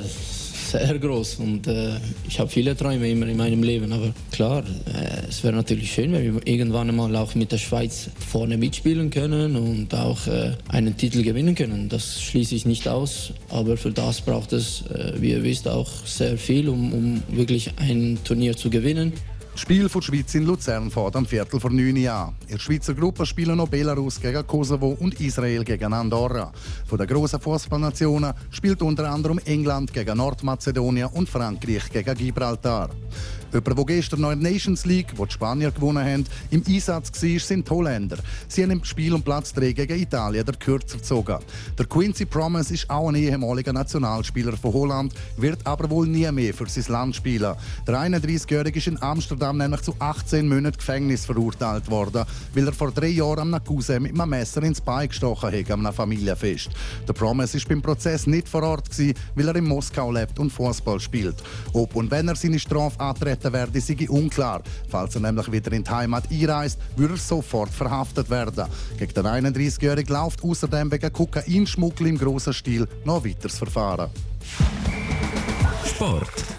sehr 0.71 0.99
groß 0.99 1.35
und 1.35 1.67
äh, 1.67 1.95
ich 2.27 2.39
habe 2.39 2.49
viele 2.49 2.75
Träume 2.75 3.09
immer 3.09 3.27
in 3.27 3.37
meinem 3.37 3.63
Leben. 3.63 3.91
Aber 3.93 4.13
klar, 4.31 4.63
äh, 4.85 5.27
es 5.29 5.43
wäre 5.43 5.55
natürlich 5.55 5.91
schön, 5.91 6.11
wenn 6.11 6.35
wir 6.35 6.47
irgendwann 6.47 6.89
einmal 6.89 7.15
auch 7.15 7.35
mit 7.35 7.51
der 7.51 7.57
Schweiz 7.57 8.09
vorne 8.19 8.57
mitspielen 8.57 9.09
können 9.09 9.55
und 9.55 9.93
auch 9.95 10.27
äh, 10.27 10.51
einen 10.67 10.97
Titel 10.97 11.23
gewinnen 11.23 11.55
können. 11.55 11.89
Das 11.89 12.21
schließe 12.21 12.55
ich 12.55 12.65
nicht 12.65 12.87
aus. 12.87 13.31
Aber 13.49 13.77
für 13.77 13.91
das 13.91 14.21
braucht 14.21 14.53
es, 14.53 14.83
äh, 14.87 15.13
wie 15.19 15.31
ihr 15.31 15.43
wisst, 15.43 15.67
auch 15.67 15.89
sehr 16.05 16.37
viel, 16.37 16.69
um, 16.69 16.93
um 16.93 17.23
wirklich 17.29 17.71
ein 17.77 18.17
Turnier 18.23 18.55
zu 18.57 18.69
gewinnen. 18.69 19.13
Das 19.57 19.63
Spiel 19.63 19.89
von 19.89 20.01
der 20.01 20.05
Schweiz 20.05 20.35
in 20.35 20.45
Luzern 20.45 20.91
fährt 20.91 21.15
am 21.15 21.25
Viertel 21.25 21.59
vor 21.59 21.71
9 21.71 21.95
Jahren. 21.95 22.35
In 22.45 22.57
der 22.57 22.59
Schweizer 22.59 22.93
Gruppe 22.93 23.25
spielen 23.25 23.57
noch 23.57 23.67
Belarus 23.67 24.21
gegen 24.21 24.45
Kosovo 24.45 24.95
und 24.99 25.19
Israel 25.19 25.63
gegen 25.63 25.93
Andorra. 25.93 26.51
Von 26.85 26.99
den 26.99 27.07
grossen 27.07 27.39
Fußballnationen 27.39 28.35
spielt 28.51 28.83
unter 28.83 29.09
anderem 29.09 29.39
England 29.45 29.91
gegen 29.91 30.15
Nordmazedonien 30.15 31.09
und 31.11 31.27
Frankreich 31.27 31.89
gegen 31.89 32.13
Gibraltar. 32.13 32.91
Jemand, 33.53 33.77
der 33.77 33.85
gestern 33.85 34.21
noch 34.21 34.31
in 34.31 34.41
der 34.41 34.51
Nations 34.51 34.85
League, 34.85 35.13
wo 35.15 35.25
die 35.25 35.31
Spanier 35.31 35.71
gewonnen 35.71 36.03
haben, 36.03 36.25
im 36.51 36.63
Einsatz 36.67 37.11
war, 37.11 37.39
sind 37.39 37.65
die 37.65 37.71
Holländer. 37.71 38.17
Sie 38.49 38.61
haben 38.61 38.71
im 38.71 38.83
Spiel 38.83 39.13
um 39.13 39.21
Platz 39.21 39.53
3 39.53 39.71
gegen 39.71 39.99
Italien 39.99 40.45
der 40.45 40.55
Kürzer 40.55 40.97
gezogen. 40.97 41.37
Der 41.77 41.85
Quincy 41.85 42.25
Promise 42.25 42.73
ist 42.73 42.89
auch 42.89 43.07
ein 43.07 43.15
ehemaliger 43.15 43.71
Nationalspieler 43.71 44.57
von 44.57 44.73
Holland, 44.73 45.13
wird 45.37 45.65
aber 45.65 45.89
wohl 45.89 46.07
nie 46.07 46.29
mehr 46.31 46.53
für 46.53 46.67
sein 46.67 46.83
Land 46.89 47.15
spielen. 47.15 47.55
Der 47.87 47.95
31-Jährige 47.95 48.79
ist 48.79 48.87
in 48.87 49.01
Amsterdam 49.01 49.57
nämlich 49.57 49.81
zu 49.81 49.95
18 49.97 50.47
Monaten 50.47 50.77
Gefängnis 50.77 51.25
verurteilt 51.25 51.89
worden, 51.89 52.25
weil 52.53 52.67
er 52.67 52.73
vor 52.73 52.91
drei 52.91 53.07
Jahren 53.07 53.53
am 53.53 53.63
Cousin 53.63 54.03
mit 54.03 54.19
einem 54.19 54.29
Messer 54.29 54.61
ins 54.63 54.81
Bein 54.81 55.07
gestochen 55.07 55.53
hat, 55.53 55.71
am 55.71 55.93
Familienfest. 55.93 56.69
Der 57.07 57.13
Promise 57.13 57.57
ist 57.57 57.69
beim 57.69 57.81
Prozess 57.81 58.27
nicht 58.27 58.49
vor 58.49 58.63
Ort, 58.63 58.89
weil 59.35 59.47
er 59.47 59.55
in 59.55 59.65
Moskau 59.65 60.11
lebt 60.11 60.37
und 60.37 60.51
Fußball 60.51 60.99
spielt. 60.99 61.35
Ob 61.71 61.95
und 61.95 62.11
wenn 62.11 62.27
er 62.27 62.35
seine 62.35 62.59
Strafe 62.59 62.99
antreten 62.99 63.36
werde, 63.43 63.81
sei 63.81 64.07
unklar. 64.09 64.61
Falls 64.89 65.15
er 65.15 65.21
nämlich 65.21 65.51
wieder 65.51 65.71
in 65.71 65.83
die 65.83 65.89
Heimat 65.89 66.25
einreist, 66.31 66.79
würde 66.95 67.15
er 67.15 67.17
sofort 67.17 67.69
verhaftet 67.69 68.29
werden. 68.29 68.65
Gegen 68.97 69.13
den 69.13 69.25
31-Jährigen 69.25 70.13
läuft 70.13 70.43
außerdem 70.43 70.91
wegen 70.91 71.13
Kokainschmuggel 71.13 72.07
im 72.07 72.17
grossen 72.17 72.53
Stil 72.53 72.87
noch 73.05 73.23
weiteres 73.23 73.57
Verfahren. 73.57 74.09
Sport. 75.85 76.56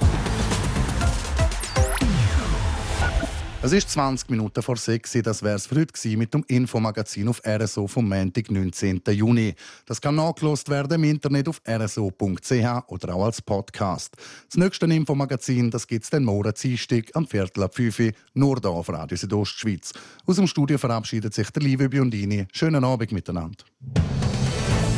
Es 3.60 3.72
ist 3.72 3.90
20 3.90 4.30
Minuten 4.30 4.62
vor 4.62 4.76
6 4.76 5.16
Uhr. 5.16 5.22
Das 5.22 5.42
wäre 5.42 5.56
es 5.56 5.66
für 5.66 5.80
heute 5.80 6.16
mit 6.16 6.32
dem 6.32 6.44
Infomagazin 6.46 7.26
auf 7.26 7.42
RSO 7.44 7.88
vom 7.88 8.08
Montag, 8.08 8.52
19. 8.52 9.02
Juni. 9.10 9.52
Das 9.84 10.00
kann 10.00 10.14
nachgelost 10.14 10.68
werden 10.68 11.02
im 11.02 11.10
Internet 11.10 11.48
auf 11.48 11.60
rso.ch 11.68 12.84
oder 12.86 13.14
auch 13.14 13.24
als 13.24 13.42
Podcast. 13.42 14.14
Das 14.48 14.56
nächste 14.56 14.86
Infomagazin 14.86 15.72
gibt 15.88 16.04
es 16.04 16.10
den 16.10 16.22
morgen 16.22 16.54
Dienstag 16.54 17.10
am 17.14 17.26
Viertel 17.26 17.64
ab 17.64 17.74
5 17.74 17.98
Uhr, 17.98 18.12
nur 18.34 18.60
hier 18.60 18.70
auf 18.70 18.88
Radio 18.90 19.16
Südostschweiz. 19.16 19.92
Aus 20.24 20.36
dem 20.36 20.46
Studio 20.46 20.78
verabschiedet 20.78 21.34
sich 21.34 21.50
der 21.50 21.62
liebe 21.64 21.88
Biondini. 21.88 22.46
Schönen 22.52 22.84
Abend 22.84 23.10
miteinander. 23.10 23.64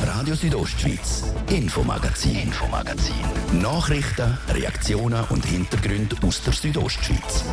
Radio 0.04 0.34
Südostschweiz, 0.34 1.24
Infomagazin, 1.48 2.36
Infomagazin. 2.36 3.14
Nachrichten, 3.62 4.36
Reaktionen 4.50 5.24
und 5.30 5.46
Hintergründe 5.46 6.16
aus 6.22 6.44
der 6.44 6.52
Südostschweiz. 6.52 7.46